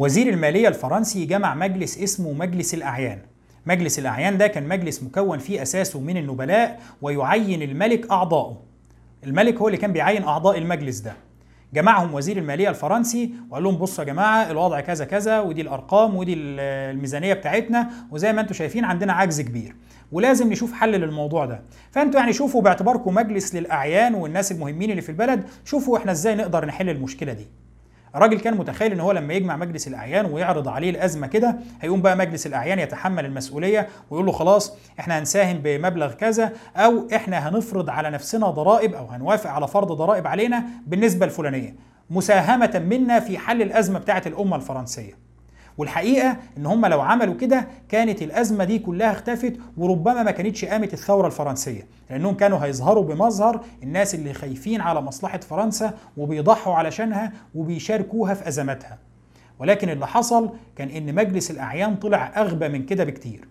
وزير 0.00 0.28
المالية 0.28 0.68
الفرنسي 0.68 1.24
جمع 1.24 1.54
مجلس 1.54 1.98
اسمه 1.98 2.32
مجلس 2.32 2.74
الأعيان. 2.74 3.18
مجلس 3.66 3.98
الأعيان 3.98 4.38
ده 4.38 4.46
كان 4.46 4.68
مجلس 4.68 5.02
مكون 5.02 5.38
فيه 5.38 5.62
أساسه 5.62 6.00
من 6.00 6.16
النبلاء 6.16 6.80
ويعين 7.02 7.62
الملك 7.62 8.10
أعضائه 8.10 8.62
الملك 9.24 9.56
هو 9.56 9.68
اللي 9.68 9.78
كان 9.78 9.92
بيعين 9.92 10.22
أعضاء 10.22 10.58
المجلس 10.58 10.98
ده. 10.98 11.12
جمعهم 11.74 12.14
وزير 12.14 12.36
المالية 12.38 12.68
الفرنسي 12.68 13.30
وقال 13.50 13.62
لهم 13.62 13.76
بصوا 13.76 14.04
يا 14.04 14.08
جماعة 14.08 14.50
الوضع 14.50 14.80
كذا 14.80 15.04
كذا 15.04 15.40
ودي 15.40 15.60
الأرقام 15.60 16.16
ودي 16.16 16.34
الميزانية 16.36 17.34
بتاعتنا 17.34 17.90
وزي 18.10 18.32
ما 18.32 18.40
أنتم 18.40 18.54
شايفين 18.54 18.84
عندنا 18.84 19.12
عجز 19.12 19.40
كبير. 19.40 19.74
ولازم 20.12 20.52
نشوف 20.52 20.72
حل 20.72 20.92
للموضوع 20.92 21.44
ده. 21.44 21.62
فانتوا 21.90 22.20
يعني 22.20 22.32
شوفوا 22.32 22.62
باعتباركم 22.62 23.14
مجلس 23.14 23.54
للأعيان 23.54 24.14
والناس 24.14 24.52
المهمين 24.52 24.90
اللي 24.90 25.02
في 25.02 25.08
البلد 25.08 25.44
شوفوا 25.64 25.98
إحنا 25.98 26.12
إزاي 26.12 26.34
نقدر 26.34 26.64
نحل 26.64 26.88
المشكلة 26.88 27.32
دي. 27.32 27.46
الراجل 28.16 28.40
كان 28.40 28.56
متخيل 28.56 28.92
إن 28.92 29.00
هو 29.00 29.12
لما 29.12 29.34
يجمع 29.34 29.56
مجلس 29.56 29.88
الأعيان 29.88 30.26
ويعرض 30.26 30.68
عليه 30.68 30.90
الأزمة 30.90 31.26
كده 31.26 31.56
هيقوم 31.80 32.02
بقى 32.02 32.16
مجلس 32.16 32.46
الأعيان 32.46 32.78
يتحمل 32.78 33.24
المسؤولية 33.24 33.88
ويقول 34.10 34.26
له 34.26 34.32
خلاص 34.32 34.76
إحنا 35.00 35.18
هنساهم 35.18 35.58
بمبلغ 35.64 36.12
كذا 36.12 36.52
أو 36.76 37.08
إحنا 37.14 37.48
هنفرض 37.48 37.90
على 37.90 38.10
نفسنا 38.10 38.50
ضرائب 38.50 38.94
أو 38.94 39.06
هنوافق 39.06 39.50
على 39.50 39.68
فرض 39.68 39.92
ضرائب 39.92 40.26
علينا 40.26 40.64
بالنسبة 40.86 41.26
الفلانية. 41.26 41.74
مساهمة 42.10 42.82
منا 42.90 43.20
في 43.20 43.38
حل 43.38 43.62
الأزمة 43.62 43.98
بتاعة 43.98 44.22
الأمة 44.26 44.56
الفرنسية. 44.56 45.29
والحقيقة 45.80 46.36
إن 46.58 46.66
هم 46.66 46.86
لو 46.86 47.00
عملوا 47.00 47.34
كده 47.34 47.66
كانت 47.88 48.22
الأزمة 48.22 48.64
دي 48.64 48.78
كلها 48.78 49.10
اختفت 49.12 49.52
وربما 49.76 50.22
ما 50.22 50.30
كانتش 50.30 50.64
قامت 50.64 50.92
الثورة 50.92 51.26
الفرنسية 51.26 51.86
لأنهم 52.10 52.34
كانوا 52.34 52.58
هيظهروا 52.58 53.04
بمظهر 53.04 53.60
الناس 53.82 54.14
اللي 54.14 54.32
خايفين 54.34 54.80
على 54.80 55.00
مصلحة 55.00 55.38
فرنسا 55.40 55.94
وبيضحوا 56.16 56.74
علشانها 56.74 57.32
وبيشاركوها 57.54 58.34
في 58.34 58.48
أزماتها. 58.48 58.98
ولكن 59.58 59.88
اللي 59.90 60.06
حصل 60.06 60.50
كان 60.76 60.88
إن 60.88 61.14
مجلس 61.14 61.50
الأعيان 61.50 61.96
طلع 61.96 62.32
أغبى 62.36 62.68
من 62.68 62.86
كده 62.86 63.04
بكتير. 63.04 63.48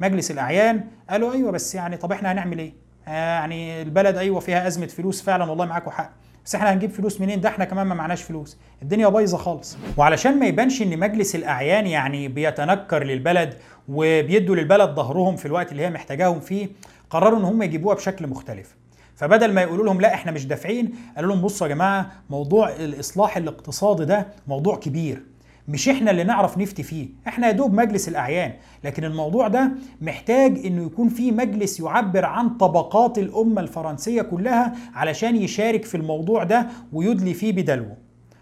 مجلس 0.00 0.30
الأعيان 0.30 0.84
قالوا 1.10 1.32
أيوه 1.32 1.50
بس 1.50 1.74
يعني 1.74 1.96
طب 1.96 2.12
إحنا 2.12 2.32
هنعمل 2.32 2.58
إيه؟ 2.58 2.72
آه 3.08 3.10
يعني 3.10 3.82
البلد 3.82 4.16
أيوه 4.16 4.40
فيها 4.40 4.66
أزمة 4.66 4.86
فلوس 4.86 5.22
فعلا 5.22 5.44
والله 5.44 5.64
معاكم 5.66 5.90
حق. 5.90 6.10
بس 6.50 6.54
إحنا 6.54 6.72
هنجيب 6.72 6.90
فلوس 6.90 7.20
منين؟ 7.20 7.40
ده 7.40 7.48
إحنا 7.48 7.64
كمان 7.64 7.86
ما 7.86 7.94
معناش 7.94 8.22
فلوس. 8.22 8.58
الدنيا 8.82 9.08
بايظة 9.08 9.38
خالص. 9.38 9.76
وعلشان 9.96 10.38
ما 10.40 10.46
يبانش 10.46 10.82
إن 10.82 10.98
مجلس 10.98 11.34
الأعيان 11.34 11.86
يعني 11.86 12.28
بيتنكر 12.28 13.04
للبلد 13.04 13.54
وبيدوا 13.88 14.56
للبلد 14.56 14.90
ظهرهم 14.90 15.36
في 15.36 15.46
الوقت 15.46 15.72
اللي 15.72 15.82
هي 15.82 15.90
محتاجاهم 15.90 16.40
فيه 16.40 16.68
قرروا 17.10 17.38
إن 17.38 17.44
هم 17.44 17.62
يجيبوها 17.62 17.94
بشكل 17.94 18.26
مختلف. 18.26 18.76
فبدل 19.16 19.52
ما 19.52 19.62
يقولوا 19.62 19.84
لهم 19.84 20.00
لا 20.00 20.14
إحنا 20.14 20.32
مش 20.32 20.46
دافعين 20.46 20.92
قالوا 21.16 21.32
لهم 21.34 21.42
بصوا 21.42 21.66
يا 21.66 21.74
جماعة 21.74 22.10
موضوع 22.30 22.68
الإصلاح 22.70 23.36
الاقتصادي 23.36 24.04
ده 24.04 24.26
موضوع 24.48 24.76
كبير. 24.76 25.22
مش 25.70 25.88
إحنا 25.88 26.10
اللي 26.10 26.24
نعرف 26.24 26.58
نفتي 26.58 26.82
فيه 26.82 27.08
إحنا 27.28 27.46
يا 27.46 27.52
دوب 27.52 27.74
مجلس 27.74 28.08
الأعيان. 28.08 28.52
لكن 28.84 29.04
الموضوع 29.04 29.48
ده 29.48 29.70
محتاج 30.00 30.66
إنه 30.66 30.82
يكون 30.86 31.08
في 31.08 31.32
مجلس 31.32 31.80
يعبر 31.80 32.24
عن 32.24 32.48
طبقات 32.48 33.18
الأمة 33.18 33.60
الفرنسية 33.60 34.22
كلها 34.22 34.74
علشان 34.94 35.36
يشارك 35.36 35.84
في 35.84 35.96
الموضوع 35.96 36.44
ده 36.44 36.66
ويدلي 36.92 37.34
فيه 37.34 37.52
بدلوه. 37.52 37.96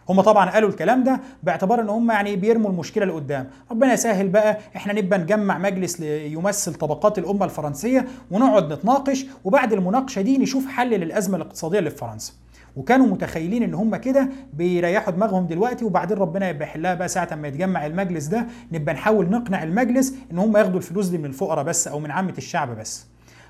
هم 0.09 0.21
طبعا 0.21 0.51
قالوا 0.51 0.69
الكلام 0.69 1.05
ده 1.05 1.21
باعتبار 1.43 1.81
إن 1.81 1.88
هم 1.88 2.11
يعني 2.11 2.37
بيرموا 2.37 2.71
المشكلة 2.71 3.05
لقدام. 3.07 3.51
ربنا 3.71 3.93
يسهل 3.93 4.29
بقى 4.29 4.59
إحنا 4.77 4.93
نبقى 4.93 5.19
نجمع 5.19 5.59
مجلس 5.59 6.01
يمثل 6.01 6.75
طبقات 6.75 7.19
الأمة 7.19 7.45
الفرنسية 7.45 8.07
ونقعد 8.31 8.73
نتناقش 8.73 9.27
وبعد 9.45 9.73
المناقشة 9.73 10.23
دي 10.23 10.38
نشوف 10.38 10.67
حل 10.67 10.91
للأزمة 10.91 11.37
الاقتصادية 11.37 11.79
اللي 11.79 11.91
في 11.91 11.97
فرنسا. 11.97 12.33
وكانوا 12.79 13.07
متخيلين 13.07 13.62
إن 13.62 13.75
هم 13.75 13.97
كده 13.97 14.29
بيريحوا 14.55 15.12
دماغهم 15.12 15.47
دلوقتي 15.47 15.85
وبعدين 15.85 16.19
ربنا 16.19 16.49
يبقى 16.49 16.69
يحلها 16.69 16.95
بقى 16.95 17.09
ساعة 17.09 17.35
ما 17.35 17.49
يتجمع 17.49 17.87
المجلس 17.87 18.27
ده 18.27 18.47
نبقى 18.73 18.95
نحاول 18.95 19.31
نقنع 19.31 19.62
المجلس 19.62 20.14
إن 20.33 20.38
هم 20.38 20.57
ياخدوا 20.57 20.77
الفلوس 20.79 21.07
دي 21.09 21.19
من 21.19 21.25
الفقراء 21.25 21.64
بس 21.64 21.88
أو 21.88 22.01
من 22.01 22.11
عامة 22.11 22.35
الشعب 22.38 22.79
بس. 22.79 23.07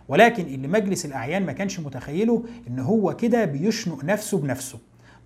ولكن 0.08 0.42
اللي 0.42 0.68
مجلس 0.68 1.06
الأعيان 1.06 1.46
ما 1.46 1.52
كانش 1.52 1.80
متخيله 1.80 2.42
إن 2.68 2.78
هو 2.78 3.16
كده 3.16 3.44
بيشنق 3.44 4.04
نفسه 4.04 4.38
بنفسه. 4.38 4.78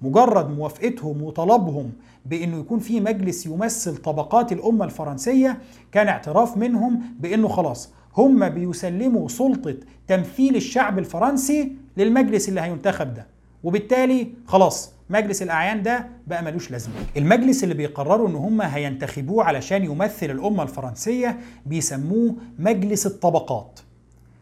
مجرد 0.02 0.50
موافقتهم 0.50 1.22
وطلبهم 1.22 1.90
بإنه 2.26 2.58
يكون 2.60 2.78
في 2.78 3.00
مجلس 3.00 3.46
يمثل 3.46 3.96
طبقات 3.96 4.52
الأمة 4.52 4.84
الفرنسية 4.84 5.58
كان 5.92 6.08
اعتراف 6.08 6.56
منهم 6.56 7.00
بإنه 7.20 7.48
خلاص 7.48 7.90
هم 8.16 8.48
بيسلموا 8.48 9.28
سلطة 9.28 9.74
تمثيل 10.08 10.56
الشعب 10.56 10.98
الفرنسي 10.98 11.72
للمجلس 11.96 12.48
اللي 12.48 12.60
هينتخب 12.60 13.14
ده. 13.14 13.31
وبالتالي 13.64 14.28
خلاص 14.46 14.92
مجلس 15.10 15.42
الأعيان 15.42 15.82
ده 15.82 16.06
بقى 16.26 16.42
ملوش 16.42 16.70
لازمة. 16.70 16.94
المجلس 17.16 17.64
اللي 17.64 17.74
بيقرروا 17.74 18.28
إن 18.28 18.34
هم 18.34 18.62
هينتخبوه 18.62 19.44
علشان 19.44 19.84
يمثل 19.84 20.30
الأمة 20.30 20.62
الفرنسية 20.62 21.38
بيسموه 21.66 22.34
مجلس 22.58 23.06
الطبقات. 23.06 23.80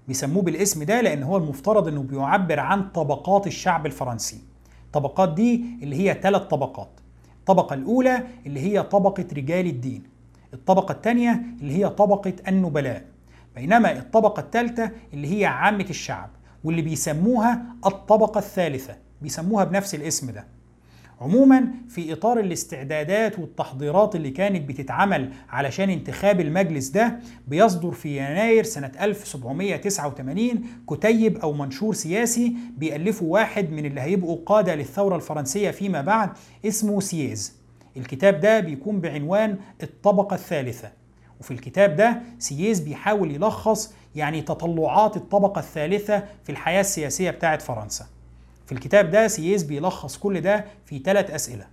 بيسموه 0.09 0.43
بالاسم 0.43 0.83
ده 0.83 1.01
لأن 1.01 1.23
هو 1.23 1.37
المفترض 1.37 1.89
إنه 1.89 2.03
بيعبر 2.03 2.61
عن 2.61 2.89
طبقات 2.89 3.47
الشعب 3.47 3.87
الفرنسي. 3.87 4.41
الطبقات 4.87 5.35
دي 5.35 5.65
اللي 5.83 5.97
هي 5.97 6.19
ثلاث 6.23 6.43
طبقات. 6.43 6.91
الطبقة 7.41 7.75
الأولى 7.75 8.23
اللي 8.47 8.61
هي 8.61 8.83
طبقة 8.83 9.27
رجال 9.37 9.67
الدين. 9.67 10.03
الطبقة 10.55 10.93
الثانية 10.93 11.43
اللي 11.61 11.73
هي 11.79 11.89
طبقة 11.89 12.33
النبلاء. 12.49 13.05
بينما 13.55 13.93
الطبقة 13.93 14.41
الثالثة 14.41 14.91
اللي 15.15 15.41
هي 15.41 15.45
عامة 15.47 15.87
الشعب 15.91 16.31
واللي 16.65 16.83
بيسموها 16.83 17.63
الطبقة 17.87 18.39
الثالثة. 18.39 18.97
بيسموها 19.23 19.65
بنفس 19.65 19.95
الاسم 19.95 20.31
ده. 20.31 20.45
عموما 21.21 21.65
في 21.89 22.13
إطار 22.13 22.41
الاستعدادات 22.41 23.39
والتحضيرات 23.39 24.17
اللي 24.17 24.31
كانت 24.31 24.69
بتتعمل 24.69 25.33
علشان 25.49 25.91
انتخاب 25.91 26.41
المجلس 26.41 26.89
ده 26.89 27.19
بيصدر 27.49 27.91
في 27.93 28.17
يناير 28.17 28.65
سنة 28.65 28.93
1789 29.01 30.63
كتيب 30.91 31.37
أو 31.39 31.53
منشور 31.53 31.95
سياسي 31.95 32.57
بيألفه 32.77 33.25
واحد 33.25 33.71
من 33.71 33.87
اللي 33.87 34.01
هيبقوا 34.01 34.39
قادة 34.47 34.75
للثورة 34.75 35.17
الفرنسية 35.17 35.71
فيما 35.71 36.03
بعد 36.03 36.31
اسمه 36.67 37.01
سييز. 37.01 37.53
الكتاب 37.97 38.41
ده 38.41 38.61
بيكون 38.61 39.01
بعنوان 39.01 39.57
الطبقة 39.83 40.35
الثالثة. 40.35 40.91
وفي 41.41 41.51
الكتاب 41.51 41.97
ده 41.97 42.23
سييز 42.39 42.81
بيحاول 42.81 43.31
يلخص 43.31 43.95
يعني 44.15 44.43
تطلعات 44.43 45.17
الطبقة 45.17 45.59
الثالثة 45.59 46.25
في 46.45 46.53
الحياة 46.53 46.81
السياسية 46.81 47.31
بتاعه 47.31 47.59
فرنسا. 47.59 48.07
في 48.71 48.77
الكتاب 48.77 49.11
ده 49.11 49.29
سييز 49.29 49.63
بيلخص 49.63 50.17
كل 50.17 50.41
ده 50.41 50.65
في 50.87 50.99
ثلاث 50.99 51.31
أسئلة. 51.31 51.67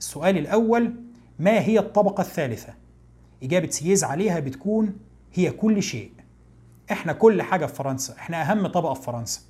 السؤال 0.00 0.38
الأول 0.38 0.94
ما 1.38 1.60
هي 1.60 1.78
الطبقة 1.78 2.20
الثالثة؟ 2.20 2.74
إجابة 3.42 3.70
سييز 3.70 4.04
عليها 4.04 4.40
بتكون 4.40 4.96
هي 5.34 5.50
كل 5.50 5.82
شيء. 5.82 6.12
إحنا 6.90 7.12
كل 7.12 7.42
حاجة 7.42 7.66
في 7.66 7.74
فرنسا 7.74 8.14
إحنا 8.14 8.42
أهم 8.42 8.66
طبقة 8.66 8.94
في 8.94 9.02
فرنسا. 9.02 9.40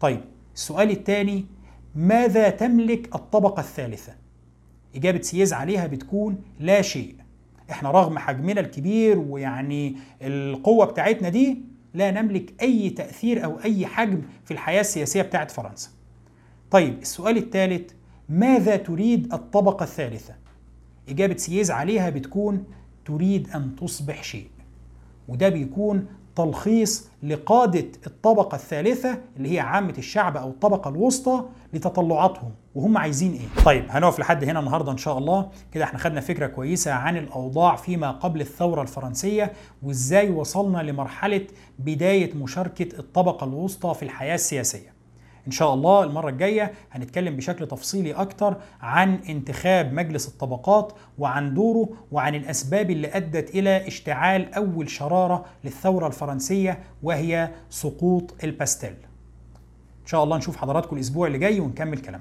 طيب 0.00 0.20
السؤال 0.54 0.90
الثاني 0.90 1.46
ماذا 1.94 2.50
تملك 2.50 3.14
الطبقة 3.14 3.60
الثالثة؟ 3.60 4.12
إجابة 4.96 5.20
سييز 5.20 5.52
عليها 5.52 5.86
بتكون 5.86 6.42
لا 6.60 6.82
شيء. 6.82 7.14
إحنا 7.70 7.90
رغم 7.90 8.18
حجمنا 8.18 8.60
الكبير 8.60 9.18
ويعني 9.18 9.96
القوة 10.22 10.86
بتاعتنا 10.86 11.28
دي 11.28 11.62
لا 11.94 12.10
نملك 12.10 12.62
أي 12.62 12.90
تأثير 12.90 13.44
أو 13.44 13.60
أي 13.64 13.86
حجم 13.86 14.22
في 14.44 14.50
الحياة 14.50 14.80
السياسية 14.80 15.22
بتاعت 15.22 15.50
فرنسا. 15.50 15.90
طيب 16.72 16.98
السؤال 17.02 17.36
الثالث 17.36 17.90
ماذا 18.28 18.76
تريد 18.76 19.32
الطبقة 19.34 19.84
الثالثة؟ 19.84 20.34
إجابة 21.08 21.36
سييز 21.36 21.70
عليها 21.70 22.10
بتكون 22.10 22.64
تريد 23.04 23.48
أن 23.54 23.76
تصبح 23.76 24.22
شيء. 24.22 24.46
وده 25.28 25.48
بيكون 25.48 26.06
تلخيص 26.36 27.08
لقادة 27.22 27.86
الطبقة 28.06 28.54
الثالثة 28.54 29.18
اللي 29.36 29.54
هي 29.54 29.60
عامة 29.60 29.94
الشعب 29.98 30.36
أو 30.36 30.48
الطبقة 30.48 30.88
الوسطى 30.88 31.44
لتطلعاتهم. 31.72 32.50
وهم 32.74 32.98
عايزين 32.98 33.32
إيه؟ 33.32 33.64
طيب 33.64 33.84
هنقف 33.88 34.18
لحد 34.18 34.44
هنا 34.44 34.60
النهاردة 34.60 34.92
إن 34.92 34.96
شاء 34.96 35.18
الله. 35.18 35.50
كده 35.72 35.84
إحنا 35.84 35.98
خدنا 35.98 36.20
فكرة 36.20 36.46
كويسة 36.46 36.92
عن 36.92 37.16
الأوضاع 37.16 37.76
فيما 37.76 38.10
قبل 38.10 38.40
الثورة 38.40 38.82
الفرنسية 38.82 39.52
وإزاي 39.82 40.30
وصلنا 40.30 40.78
لمرحلة 40.78 41.46
بداية 41.78 42.34
مشاركة 42.34 42.98
الطبقة 42.98 43.44
الوسطى 43.44 43.94
في 43.94 44.02
الحياة 44.02 44.34
السياسية. 44.34 44.91
إن 45.46 45.52
شاء 45.52 45.74
الله 45.74 46.04
المرة 46.04 46.28
الجاية 46.28 46.72
هنتكلم 46.92 47.36
بشكل 47.36 47.66
تفصيلي 47.68 48.12
أكتر 48.12 48.56
عن 48.80 49.14
انتخاب 49.14 49.92
مجلس 49.92 50.28
الطبقات 50.28 50.92
وعن 51.18 51.54
دوره 51.54 51.88
وعن 52.12 52.34
الأسباب 52.34 52.90
اللي 52.90 53.08
أدت 53.16 53.50
إلى 53.54 53.86
اشتعال 53.86 54.54
أول 54.54 54.90
شرارة 54.90 55.44
للثورة 55.64 56.06
الفرنسية 56.06 56.78
وهي 57.02 57.50
سقوط 57.70 58.34
الباستيل. 58.44 58.94
إن 60.02 60.06
شاء 60.06 60.24
الله 60.24 60.36
نشوف 60.36 60.56
حضراتكم 60.56 60.96
الأسبوع 60.96 61.26
اللي 61.26 61.38
جاي 61.38 61.60
ونكمل 61.60 61.98
كلامنا. 61.98 62.20